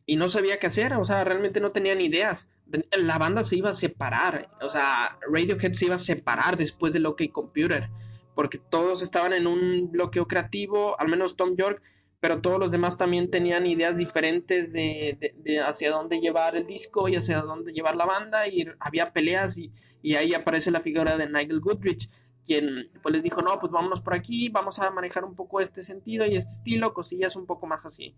Y 0.06 0.16
no 0.16 0.30
sabía 0.30 0.60
qué 0.60 0.68
hacer, 0.68 0.94
o 0.94 1.04
sea, 1.04 1.24
realmente 1.24 1.60
no 1.60 1.72
tenían 1.72 2.02
ideas. 2.02 2.50
La 2.98 3.18
banda 3.18 3.42
se 3.42 3.56
iba 3.58 3.72
a 3.72 3.74
separar, 3.74 4.50
o 4.62 4.70
sea, 4.70 5.18
Radiohead 5.32 5.74
se 5.74 5.86
iba 5.86 5.96
a 5.96 6.00
separar 6.00 6.56
después 6.56 6.94
del 6.94 7.06
OK 7.06 7.24
Computer, 7.32 7.90
porque 8.36 8.58
todos 8.58 9.02
estaban 9.02 9.34
en 9.34 9.48
un 9.48 9.92
bloqueo 9.92 10.28
creativo, 10.28 11.00
al 11.00 11.08
menos 11.08 11.36
Tom 11.36 11.56
York, 11.56 11.82
pero 12.24 12.40
todos 12.40 12.58
los 12.58 12.72
demás 12.72 12.96
también 12.96 13.30
tenían 13.30 13.66
ideas 13.66 13.98
diferentes 13.98 14.72
de, 14.72 15.34
hacia 15.68 15.92
dónde 15.92 16.22
llevar 16.22 16.56
el 16.56 16.66
disco 16.66 17.10
y 17.10 17.18
hacia 17.18 17.42
dónde 17.42 17.74
llevar 17.74 17.98
la 17.98 18.06
banda 18.06 18.48
y 18.48 18.66
había 18.80 19.12
peleas 19.12 19.58
y, 19.58 19.74
ahí 20.16 20.34
aparece 20.34 20.72
la 20.72 20.80
figura 20.80 21.18
de 21.18 21.28
Nigel 21.28 21.60
Goodrich 21.60 22.10
quien 22.46 22.90
pues 23.02 23.14
les 23.14 23.24
dijo 23.24 23.42
no 23.42 23.60
pues 23.60 23.72
vámonos 23.72 24.00
por 24.02 24.14
aquí 24.14 24.50
vamos 24.50 24.80
a 24.80 24.90
manejar 24.90 25.24
un 25.26 25.36
poco 25.36 25.60
este 25.62 25.82
sentido 25.82 26.26
y 26.26 26.36
este 26.36 26.52
estilo 26.52 26.94
cosillas 26.94 27.36
un 27.36 27.46
poco 27.46 27.68
más 27.68 27.86
así 27.86 28.16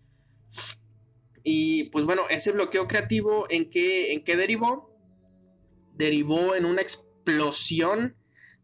y 1.43 1.85
pues 1.85 2.05
bueno 2.05 2.23
ese 2.29 2.51
bloqueo 2.51 2.87
creativo 2.87 3.45
en 3.49 3.69
qué 3.69 4.13
en 4.13 4.23
qué 4.23 4.35
derivó 4.35 4.95
derivó 5.93 6.55
en 6.55 6.65
una 6.65 6.81
explosión 6.81 8.15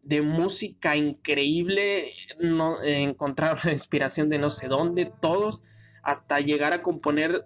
de 0.04 0.22
música 0.22 0.96
increíble, 0.96 2.14
no, 2.40 2.78
la 3.64 3.72
inspiración 3.72 4.30
de 4.30 4.40
no 4.40 4.50
sé 4.50 4.68
dónde, 4.68 5.12
todos, 5.22 5.64
hasta 6.04 6.40
llegar 6.40 6.74
a 6.74 6.82
componer, 6.82 7.46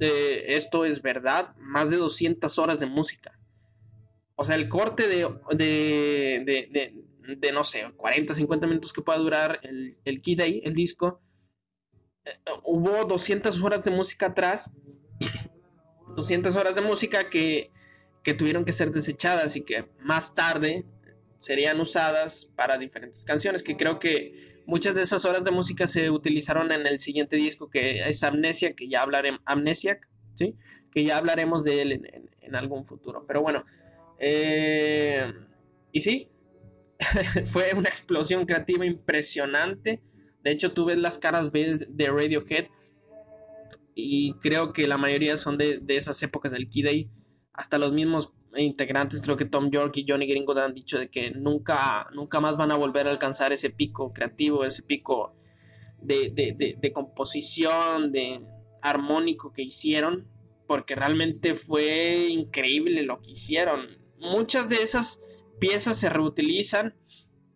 eh, 0.00 0.44
esto 0.48 0.84
es 0.84 1.02
verdad, 1.02 1.54
más 1.58 1.90
de 1.90 1.96
200 1.96 2.58
horas 2.58 2.80
de 2.80 2.86
música. 2.86 3.38
O 4.36 4.44
sea, 4.44 4.56
el 4.56 4.68
corte 4.68 5.08
de, 5.08 5.28
de, 5.54 6.92
de, 7.36 7.52
no 7.52 7.64
sé, 7.64 7.90
40, 7.96 8.34
50 8.34 8.66
minutos 8.66 8.92
que 8.92 9.02
pueda 9.02 9.18
durar 9.18 9.60
el, 9.62 9.96
el 10.04 10.20
Key 10.20 10.62
el 10.64 10.74
disco, 10.74 11.20
eh, 12.24 12.38
hubo 12.64 13.04
200 13.04 13.62
horas 13.62 13.82
de 13.84 13.90
música 13.90 14.26
atrás, 14.26 14.72
200 16.16 16.54
horas 16.56 16.74
de 16.74 16.82
música 16.82 17.28
que, 17.30 17.70
que 18.22 18.34
tuvieron 18.34 18.64
que 18.64 18.72
ser 18.72 18.90
desechadas 18.90 19.56
y 19.56 19.62
que 19.62 19.88
más 20.00 20.34
tarde 20.34 20.84
serían 21.38 21.80
usadas 21.80 22.50
para 22.56 22.78
diferentes 22.78 23.24
canciones, 23.24 23.62
que 23.62 23.76
creo 23.76 23.98
que 23.98 24.62
muchas 24.66 24.94
de 24.94 25.02
esas 25.02 25.24
horas 25.24 25.44
de 25.44 25.50
música 25.50 25.86
se 25.86 26.10
utilizaron 26.10 26.72
en 26.72 26.86
el 26.86 26.98
siguiente 27.00 27.36
disco 27.36 27.70
que 27.70 28.08
es 28.08 28.22
Amnesia, 28.22 28.74
que 28.74 28.88
ya 28.88 29.02
hablaremos, 29.02 29.40
Amnesiac, 29.44 30.08
¿sí? 30.34 30.56
que 30.90 31.04
ya 31.04 31.18
hablaremos 31.18 31.64
de 31.64 31.82
él 31.82 31.92
en, 32.40 32.54
algún 32.54 32.86
futuro. 32.86 33.24
Pero 33.26 33.42
bueno, 33.42 33.64
eh, 34.18 35.32
y 35.92 36.00
sí, 36.00 36.28
fue 37.46 37.72
una 37.74 37.88
explosión 37.88 38.46
creativa 38.46 38.86
impresionante. 38.86 40.00
De 40.42 40.52
hecho, 40.52 40.72
tú 40.72 40.84
ves 40.86 40.96
las 40.96 41.18
caras 41.18 41.50
de 41.52 42.08
Radiohead 42.08 42.66
y 43.94 44.34
creo 44.34 44.72
que 44.72 44.86
la 44.86 44.96
mayoría 44.96 45.36
son 45.36 45.58
de, 45.58 45.78
de 45.78 45.96
esas 45.96 46.22
épocas 46.22 46.52
del 46.52 46.68
Day. 46.70 47.10
Hasta 47.52 47.78
los 47.78 47.92
mismos 47.92 48.32
integrantes, 48.62 49.20
creo 49.20 49.36
que 49.36 49.44
Tom 49.44 49.70
York 49.70 49.96
y 49.96 50.06
Johnny 50.08 50.26
Gringo 50.26 50.56
han 50.58 50.74
dicho 50.74 50.98
de 50.98 51.08
que 51.08 51.30
nunca, 51.30 52.08
nunca 52.12 52.40
más 52.40 52.56
van 52.56 52.72
a 52.72 52.76
volver 52.76 53.06
a 53.06 53.10
alcanzar 53.10 53.52
ese 53.52 53.70
pico 53.70 54.12
creativo, 54.12 54.64
ese 54.64 54.82
pico 54.82 55.34
de, 56.00 56.92
composición, 56.94 58.12
de 58.12 58.42
armónico 58.82 59.52
que 59.52 59.62
hicieron, 59.62 60.28
porque 60.66 60.94
realmente 60.94 61.54
fue 61.54 62.28
increíble 62.28 63.02
lo 63.02 63.20
que 63.20 63.32
hicieron. 63.32 63.86
Muchas 64.18 64.68
de 64.68 64.76
esas 64.76 65.20
piezas 65.58 65.98
se 65.98 66.08
reutilizan, 66.08 66.94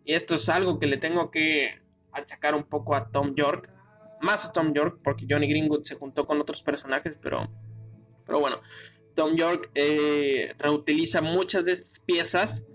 y 0.03 0.13
esto 0.13 0.35
es 0.35 0.49
algo 0.49 0.79
que 0.79 0.87
le 0.87 0.97
tengo 0.97 1.31
que 1.31 1.81
achacar 2.11 2.55
un 2.55 2.63
poco 2.63 2.95
a 2.95 3.09
Tom 3.11 3.35
York, 3.35 3.69
más 4.21 4.45
a 4.45 4.53
Tom 4.53 4.73
York, 4.73 4.99
porque 5.03 5.25
Johnny 5.29 5.47
Greenwood 5.47 5.83
se 5.83 5.95
juntó 5.95 6.25
con 6.25 6.39
otros 6.41 6.61
personajes, 6.61 7.17
pero, 7.21 7.49
pero 8.25 8.39
bueno, 8.39 8.61
Tom 9.15 9.35
York 9.35 9.69
eh, 9.75 10.53
reutiliza 10.57 11.21
muchas 11.21 11.65
de 11.65 11.73
estas 11.73 11.99
piezas, 11.99 12.65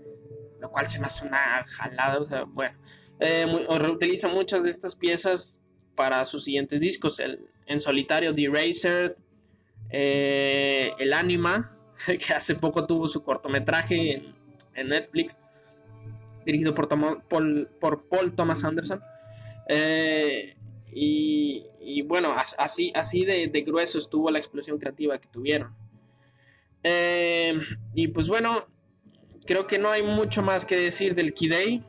lo 0.59 0.69
cual 0.69 0.87
se 0.87 0.99
me 0.99 1.05
hace 1.05 1.25
una 1.25 1.65
jalada, 1.67 2.19
o 2.19 2.25
sea, 2.25 2.43
bueno, 2.43 2.77
eh, 3.19 3.45
reutiliza 3.79 4.27
muchas 4.27 4.63
de 4.63 4.69
estas 4.69 4.95
piezas 4.95 5.59
para 5.95 6.23
sus 6.25 6.45
siguientes 6.45 6.79
discos, 6.79 7.19
el, 7.19 7.39
en 7.65 7.79
solitario 7.79 8.33
The 8.33 8.43
Eraser, 8.43 9.17
eh, 9.89 10.91
El 10.99 11.13
Anima, 11.13 11.75
que 12.05 12.33
hace 12.33 12.55
poco 12.55 12.85
tuvo 12.85 13.07
su 13.07 13.23
cortometraje 13.23 14.13
en, 14.75 14.89
Netflix, 14.89 15.39
dirigido 16.45 16.75
por, 16.75 16.87
por 16.87 18.07
Paul 18.09 18.35
Thomas 18.35 18.63
Anderson. 18.63 19.01
Y, 20.91 22.01
bueno, 22.03 22.35
así, 22.57 22.91
así 22.95 23.25
de, 23.25 23.47
de 23.47 23.61
grueso 23.61 23.97
estuvo 23.97 24.29
la 24.29 24.37
explosión 24.37 24.77
creativa 24.77 25.17
que 25.17 25.27
tuvieron. 25.27 25.75
Eh, 26.83 27.59
y 27.93 28.07
pues 28.09 28.27
bueno, 28.27 28.65
creo 29.45 29.67
que 29.67 29.79
no 29.79 29.89
hay 29.89 30.03
mucho 30.03 30.41
más 30.41 30.65
que 30.65 30.75
decir 30.75 31.15
del 31.15 31.33
Key 31.33 31.49
Day. 31.49 31.83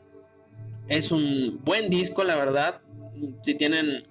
Es 0.89 1.13
un 1.13 1.61
buen 1.65 1.91
disco, 1.91 2.25
la 2.25 2.37
verdad. 2.37 2.81
Si 3.43 3.55
tienen, 3.55 4.07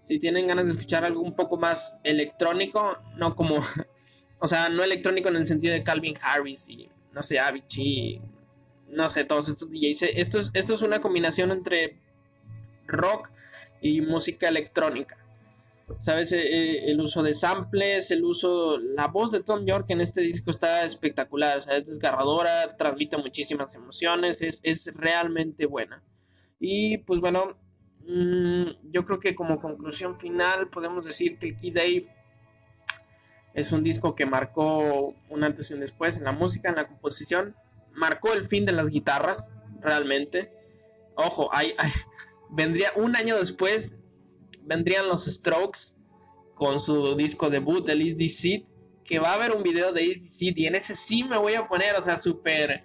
si 0.00 0.18
tienen 0.18 0.46
ganas 0.46 0.66
de 0.66 0.72
escuchar 0.72 1.04
algo 1.04 1.22
un 1.22 1.34
poco 1.34 1.56
más 1.56 2.00
electrónico, 2.04 2.98
no 3.16 3.34
como, 3.34 3.56
o 4.38 4.46
sea, 4.46 4.68
no 4.68 4.82
electrónico 4.82 5.28
en 5.28 5.36
el 5.36 5.46
sentido 5.46 5.72
de 5.72 5.82
Calvin 5.82 6.14
Harris 6.20 6.68
y 6.68 6.88
no 7.12 7.22
sé, 7.22 7.38
Avicii, 7.38 8.20
no 8.88 9.08
sé, 9.08 9.24
todos 9.24 9.48
estos 9.48 9.70
DJs. 9.70 10.02
Esto 10.14 10.38
es, 10.38 10.50
esto 10.54 10.74
es 10.74 10.82
una 10.82 11.00
combinación 11.00 11.50
entre 11.50 11.96
rock 12.86 13.30
y 13.80 14.00
música 14.00 14.48
electrónica. 14.48 15.16
¿Sabes? 15.98 16.32
Eh, 16.32 16.40
eh, 16.40 16.90
el 16.90 17.00
uso 17.00 17.22
de 17.22 17.34
samples, 17.34 18.10
el 18.10 18.24
uso, 18.24 18.78
la 18.78 19.08
voz 19.08 19.32
de 19.32 19.42
Tom 19.42 19.64
York 19.64 19.86
en 19.88 20.00
este 20.00 20.20
disco 20.22 20.50
está 20.50 20.84
espectacular, 20.84 21.58
o 21.58 21.62
sea, 21.62 21.76
es 21.76 21.86
desgarradora, 21.86 22.76
transmite 22.76 23.16
muchísimas 23.16 23.74
emociones, 23.74 24.40
es, 24.42 24.60
es 24.62 24.94
realmente 24.94 25.66
buena. 25.66 26.02
Y 26.58 26.98
pues 26.98 27.20
bueno, 27.20 27.56
mm, 28.06 28.92
yo 28.92 29.04
creo 29.04 29.18
que 29.18 29.34
como 29.34 29.60
conclusión 29.60 30.18
final 30.18 30.68
podemos 30.68 31.04
decir 31.04 31.38
que 31.38 31.56
Key 31.56 31.70
Day 31.72 32.08
es 33.54 33.72
un 33.72 33.82
disco 33.82 34.14
que 34.14 34.26
marcó 34.26 35.14
un 35.28 35.44
antes 35.44 35.70
y 35.70 35.74
un 35.74 35.80
después 35.80 36.18
en 36.18 36.24
la 36.24 36.32
música, 36.32 36.68
en 36.68 36.76
la 36.76 36.86
composición, 36.86 37.56
marcó 37.92 38.32
el 38.32 38.46
fin 38.46 38.64
de 38.64 38.72
las 38.72 38.90
guitarras, 38.90 39.50
realmente. 39.80 40.52
Ojo, 41.16 41.48
hay, 41.52 41.74
vendría 42.50 42.90
un 42.96 43.16
año 43.16 43.36
después 43.36 43.96
vendrían 44.62 45.08
los 45.08 45.24
Strokes 45.26 45.96
con 46.54 46.80
su 46.80 47.16
disco 47.16 47.50
debut, 47.50 47.88
el 47.88 48.02
Is 48.02 48.16
This 48.16 48.64
que 49.04 49.18
va 49.18 49.30
a 49.30 49.34
haber 49.34 49.52
un 49.56 49.62
video 49.62 49.92
de 49.92 50.02
ACDC 50.02 50.56
y 50.56 50.66
en 50.66 50.76
ese 50.76 50.94
sí 50.94 51.24
me 51.24 51.36
voy 51.36 51.54
a 51.54 51.66
poner, 51.66 51.96
o 51.96 52.00
sea, 52.00 52.16
súper 52.16 52.84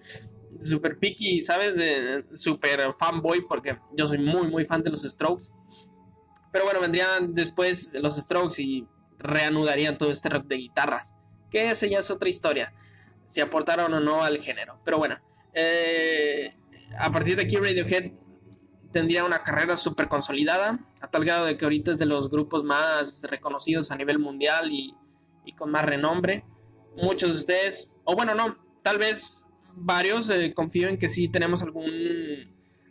super 0.64 0.98
picky, 0.98 1.44
¿sabes? 1.44 1.76
De 1.76 2.26
super 2.34 2.96
fanboy 2.98 3.42
porque 3.48 3.78
yo 3.96 4.08
soy 4.08 4.18
muy 4.18 4.48
muy 4.48 4.66
fan 4.66 4.82
de 4.82 4.90
los 4.90 5.04
Strokes. 5.04 5.48
Pero 6.52 6.66
bueno, 6.66 6.80
vendrían 6.80 7.34
después 7.36 7.94
los 7.94 8.16
Strokes 8.16 8.62
y 8.62 8.88
reanudarían 9.20 9.98
todo 9.98 10.10
este 10.10 10.30
rock 10.30 10.46
de 10.46 10.56
guitarras, 10.56 11.14
que 11.52 11.70
esa 11.70 11.86
ya 11.88 12.00
es 12.00 12.10
otra 12.10 12.30
historia, 12.30 12.74
si 13.28 13.42
aportaron 13.42 13.94
o 13.94 14.00
no 14.00 14.24
al 14.24 14.42
género. 14.42 14.80
Pero 14.84 14.98
bueno, 14.98 15.18
eh, 15.54 16.56
a 16.98 17.12
partir 17.12 17.36
de 17.36 17.44
aquí 17.44 17.58
Radiohead 17.58 18.14
tendría 18.96 19.26
una 19.26 19.44
carrera 19.44 19.76
súper 19.76 20.08
consolidada, 20.08 20.80
a 21.02 21.08
tal 21.10 21.26
grado 21.26 21.48
de 21.48 21.58
que 21.58 21.66
ahorita 21.66 21.92
es 21.92 22.00
de 22.00 22.06
los 22.06 22.30
grupos 22.30 22.64
más 22.64 23.24
reconocidos 23.30 23.92
a 23.92 23.98
nivel 23.98 24.20
mundial 24.20 24.72
y, 24.72 24.96
y 25.44 25.52
con 25.52 25.70
más 25.70 25.84
renombre. 25.84 26.46
Muchos 26.96 27.32
de 27.32 27.36
ustedes, 27.36 27.98
o 28.06 28.16
bueno, 28.16 28.34
no, 28.34 28.58
tal 28.84 28.98
vez 28.98 29.46
varios, 29.74 30.30
eh, 30.30 30.54
confío 30.54 30.88
en 30.88 30.98
que 30.98 31.10
sí 31.10 31.28
tenemos 31.28 31.62
algún, 31.62 31.86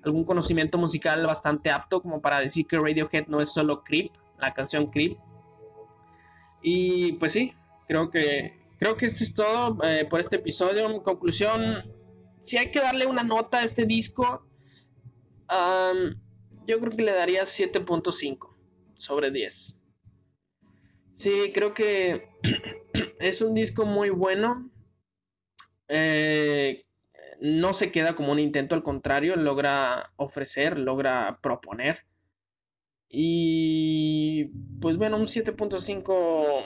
algún 0.03 0.25
conocimiento 0.25 0.77
musical 0.77 1.27
bastante 1.27 1.71
apto 1.71 2.03
como 2.03 2.21
para 2.21 2.39
decir 2.41 2.67
que 2.67 2.77
Radiohead 2.77 3.27
no 3.29 3.41
es 3.41 3.55
solo 3.55 3.83
Creep, 3.83 4.13
la 4.39 4.53
canción 4.53 4.91
Creep. 4.91 5.17
Y 6.61 7.13
pues 7.13 7.33
sí, 7.33 7.55
creo 7.89 8.11
que, 8.11 8.61
creo 8.79 8.95
que 8.95 9.07
esto 9.07 9.25
es 9.25 9.33
todo 9.33 9.79
eh, 9.83 10.07
por 10.11 10.21
este 10.21 10.37
episodio. 10.37 11.03
Conclusión, 11.03 11.83
si 12.43 12.59
hay 12.59 12.71
que 12.71 12.81
darle 12.81 13.07
una 13.07 13.23
nota 13.23 13.61
a 13.61 13.65
este 13.65 13.87
disco, 13.87 14.47
yo 16.67 16.81
creo 16.81 16.91
que 16.91 17.03
le 17.03 17.13
daría 17.13 17.43
7.5 17.43 18.55
sobre 18.95 19.31
10. 19.31 19.79
Sí, 21.13 21.53
creo 21.55 21.75
que 21.75 22.29
es 23.21 23.41
un 23.41 23.55
disco 23.55 23.87
muy 23.87 24.11
bueno. 24.11 24.71
Eh, 25.89 26.85
no 27.41 27.75
se 27.75 27.93
queda 27.93 28.17
como 28.17 28.33
un 28.33 28.39
intento, 28.39 28.75
al 28.75 28.83
contrario, 28.83 29.37
logra 29.37 30.13
ofrecer, 30.17 30.79
logra 30.79 31.39
proponer. 31.43 32.05
Y 33.09 34.47
pues 34.81 34.97
bueno, 34.97 35.17
un 35.17 35.27
7.5 35.27 36.65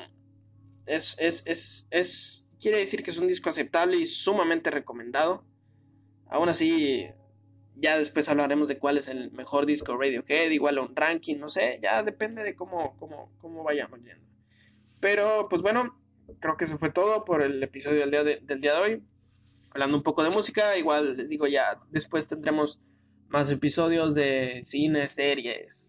es, 0.86 1.16
es, 1.18 1.42
es, 1.44 1.86
es, 1.90 2.50
quiere 2.58 2.78
decir 2.78 3.02
que 3.02 3.10
es 3.10 3.18
un 3.18 3.28
disco 3.28 3.50
aceptable 3.50 3.98
y 3.98 4.06
sumamente 4.06 4.70
recomendado. 4.70 5.44
Aún 6.30 6.48
así, 6.48 7.06
ya 7.80 7.98
después 7.98 8.28
hablaremos 8.28 8.68
de 8.68 8.78
cuál 8.78 8.98
es 8.98 9.08
el 9.08 9.30
mejor 9.32 9.66
disco 9.66 9.96
Radiohead, 9.96 10.50
igual 10.50 10.78
un 10.78 10.94
ranking, 10.94 11.36
no 11.36 11.48
sé, 11.48 11.78
ya 11.82 12.02
depende 12.02 12.42
de 12.42 12.54
cómo, 12.54 12.96
cómo, 12.98 13.32
cómo 13.38 13.62
vayamos 13.62 14.00
yendo. 14.02 14.26
Pero 15.00 15.48
pues 15.48 15.62
bueno, 15.62 15.96
creo 16.40 16.56
que 16.56 16.64
eso 16.64 16.78
fue 16.78 16.90
todo 16.90 17.24
por 17.24 17.42
el 17.42 17.62
episodio 17.62 18.00
del 18.00 18.10
día 18.10 18.24
de, 18.24 18.40
del 18.42 18.60
día 18.60 18.74
de 18.74 18.80
hoy. 18.80 19.02
Hablando 19.70 19.96
un 19.96 20.02
poco 20.02 20.22
de 20.24 20.30
música, 20.30 20.76
igual 20.76 21.16
les 21.16 21.28
digo 21.28 21.46
ya, 21.46 21.78
después 21.90 22.26
tendremos 22.26 22.80
más 23.28 23.50
episodios 23.50 24.14
de 24.14 24.60
cine, 24.62 25.08
series, 25.08 25.84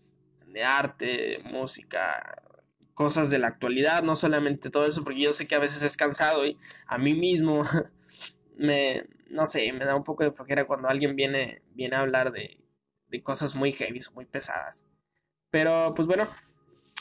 de 0.48 0.64
arte, 0.64 1.40
música, 1.46 2.44
cosas 2.94 3.30
de 3.30 3.40
la 3.40 3.48
actualidad, 3.48 4.04
no 4.04 4.16
solamente 4.16 4.70
todo 4.70 4.86
eso, 4.86 5.04
porque 5.04 5.22
yo 5.22 5.34
sé 5.34 5.48
que 5.48 5.56
a 5.56 5.60
veces 5.60 5.82
es 5.82 5.96
cansado 5.96 6.46
y 6.46 6.58
a 6.86 6.98
mí 6.98 7.14
mismo 7.14 7.64
me, 8.58 9.06
no 9.30 9.46
sé, 9.46 9.72
me 9.74 9.86
da 9.86 9.96
un 9.96 10.04
poco 10.04 10.24
de 10.24 10.32
flojera 10.32 10.66
cuando 10.66 10.88
alguien 10.88 11.16
viene, 11.16 11.62
viene 11.74 11.96
a 11.96 12.02
hablar 12.02 12.32
de, 12.32 12.60
de 13.08 13.24
cosas 13.24 13.56
muy 13.56 13.72
heavy, 13.72 14.00
muy 14.14 14.26
pesadas. 14.26 14.84
Pero 15.52 15.94
pues 15.96 16.08
bueno, 16.08 16.30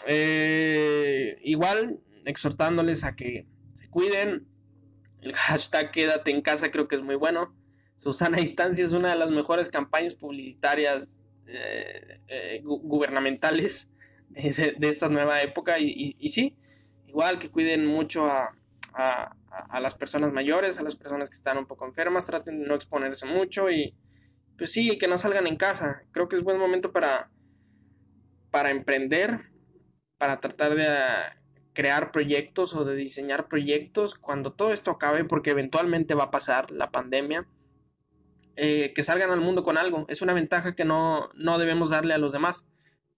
eh, 0.07 1.39
igual 1.43 2.01
exhortándoles 2.25 3.05
a 3.05 3.17
que 3.17 3.47
se 3.75 3.89
cuiden. 3.89 4.47
El 5.21 5.35
hashtag 5.35 5.91
quédate 5.91 6.31
en 6.31 6.43
casa 6.43 6.71
creo 6.71 6.89
que 6.89 6.97
es 6.97 7.03
muy 7.03 7.17
bueno. 7.17 7.55
Susana 7.97 8.39
Distancia 8.39 8.85
es 8.85 8.93
una 8.93 9.11
de 9.11 9.19
las 9.19 9.31
mejores 9.31 9.69
campañas 9.69 10.15
publicitarias 10.15 11.23
eh, 11.47 12.21
eh, 12.29 12.61
gubernamentales 12.63 13.91
de, 14.29 14.77
esta 14.81 15.09
nueva 15.09 15.43
época. 15.43 15.79
Y, 15.79 16.29
sí, 16.29 16.57
igual 17.07 17.39
que 17.39 17.51
cuiden 17.51 17.87
mucho 17.87 18.27
a, 18.27 18.55
a, 19.51 19.81
las 19.81 19.95
personas 19.95 20.33
mayores, 20.33 20.79
a 20.79 20.83
las 20.83 20.97
personas 20.97 21.29
que 21.29 21.37
están 21.37 21.59
un 21.59 21.67
poco 21.67 21.87
enfermas, 21.87 22.27
traten 22.27 22.61
de 22.61 22.67
no 22.67 22.75
exponerse 22.75 23.27
mucho 23.27 23.71
y 23.71 23.95
pues 24.57 24.73
sí, 24.73 24.99
que 24.99 25.09
no 25.09 25.19
salgan 25.19 25.47
en 25.47 25.57
casa. 25.57 26.03
Creo 26.13 26.29
que 26.29 26.37
es 26.37 26.43
buen 26.43 26.59
momento 26.59 26.93
para, 26.93 27.31
para 28.51 28.71
emprender, 28.71 29.41
para 30.19 30.41
tratar 30.41 30.75
de 30.75 30.89
crear 31.73 32.11
proyectos 32.11 32.75
o 32.75 32.85
de 32.85 32.97
diseñar 32.97 33.47
proyectos 33.47 34.17
cuando 34.17 34.53
todo 34.53 34.73
esto 34.73 34.91
acabe, 34.91 35.25
porque 35.25 35.51
eventualmente 35.51 36.15
va 36.15 36.25
a 36.25 36.31
pasar 36.31 36.73
la 36.73 36.91
pandemia, 36.91 37.47
eh, 38.57 38.93
que 38.93 39.05
salgan 39.05 39.31
al 39.31 39.41
mundo 39.41 39.63
con 39.63 39.79
algo. 39.79 40.05
Es 40.09 40.21
una 40.21 40.33
ventaja 40.33 40.75
que 40.75 40.85
no, 40.85 41.31
no 41.35 41.59
debemos 41.59 41.91
darle 41.91 42.15
a 42.15 42.19
los 42.19 42.33
demás. 42.33 42.67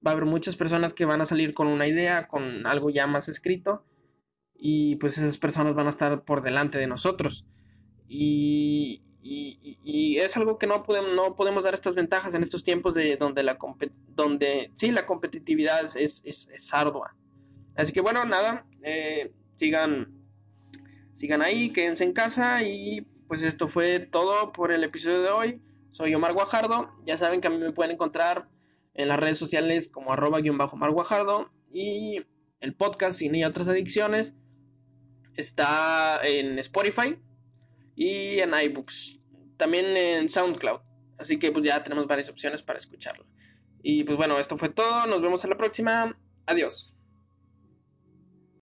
Va 0.07 0.11
a 0.11 0.14
haber 0.14 0.26
muchas 0.26 0.57
personas 0.57 0.93
que 0.93 1.07
van 1.07 1.22
a 1.22 1.24
salir 1.24 1.55
con 1.55 1.68
una 1.68 1.87
idea, 1.87 2.28
con 2.28 2.66
algo 2.66 2.91
ya 2.91 3.07
más 3.07 3.28
escrito, 3.28 3.85
y 4.61 4.96
pues 4.96 5.16
esas 5.16 5.38
personas 5.38 5.74
van 5.74 5.86
a 5.86 5.90
estar 5.90 6.22
por 6.22 6.42
delante 6.42 6.78
de 6.78 6.86
nosotros. 6.86 7.46
Y, 8.06 9.02
es 9.22 10.36
algo 10.36 10.58
que 10.58 10.66
no 10.66 10.82
podemos, 10.82 11.14
no 11.14 11.34
podemos 11.34 11.64
dar 11.64 11.74
estas 11.74 11.94
ventajas 11.94 12.34
en 12.34 12.42
estos 12.42 12.62
tiempos 12.62 12.94
de 12.94 13.16
donde 13.16 13.42
la, 13.42 13.58
donde, 14.14 14.70
sí, 14.74 14.90
la 14.90 15.06
competitividad 15.06 15.84
es, 15.96 16.22
es, 16.24 16.48
es 16.52 16.74
ardua. 16.74 17.14
Así 17.74 17.92
que 17.92 18.00
bueno, 18.00 18.24
nada, 18.24 18.66
eh, 18.82 19.32
sigan, 19.56 20.12
sigan 21.14 21.42
ahí, 21.42 21.70
quédense 21.70 22.04
en 22.04 22.12
casa 22.12 22.62
y 22.62 23.06
pues 23.28 23.42
esto 23.42 23.68
fue 23.68 24.00
todo 24.00 24.52
por 24.52 24.72
el 24.72 24.84
episodio 24.84 25.22
de 25.22 25.30
hoy. 25.30 25.62
Soy 25.90 26.14
Omar 26.14 26.34
Guajardo, 26.34 26.90
ya 27.06 27.16
saben 27.16 27.40
que 27.40 27.48
a 27.48 27.50
mí 27.50 27.58
me 27.58 27.72
pueden 27.72 27.92
encontrar 27.92 28.48
en 28.94 29.08
las 29.08 29.18
redes 29.18 29.38
sociales 29.38 29.88
como 29.88 30.12
arroba 30.12 30.40
guion 30.40 30.58
bajo 30.58 30.76
Omar 30.76 30.90
Guajardo 30.90 31.50
y 31.72 32.20
el 32.61 32.74
podcast 32.74 33.18
Cine 33.18 33.38
y 33.38 33.44
otras 33.44 33.68
adicciones 33.68 34.34
está 35.37 36.20
en 36.22 36.59
Spotify 36.59 37.16
y 37.97 38.39
en 38.41 38.53
iBooks, 38.55 39.18
también 39.57 39.97
en 39.97 40.28
SoundCloud. 40.28 40.81
Así 41.18 41.39
que 41.39 41.53
pues 41.53 41.64
ya 41.64 41.83
tenemos 41.83 42.07
varias 42.07 42.28
opciones 42.28 42.62
para 42.62 42.78
escucharlo. 42.78 43.26
Y 43.83 44.05
pues 44.05 44.16
bueno, 44.16 44.39
esto 44.39 44.57
fue 44.57 44.70
todo, 44.70 45.07
nos 45.07 45.20
vemos 45.20 45.45
en 45.45 45.51
la 45.51 45.57
próxima. 45.57 46.16
Adiós. 46.47 46.95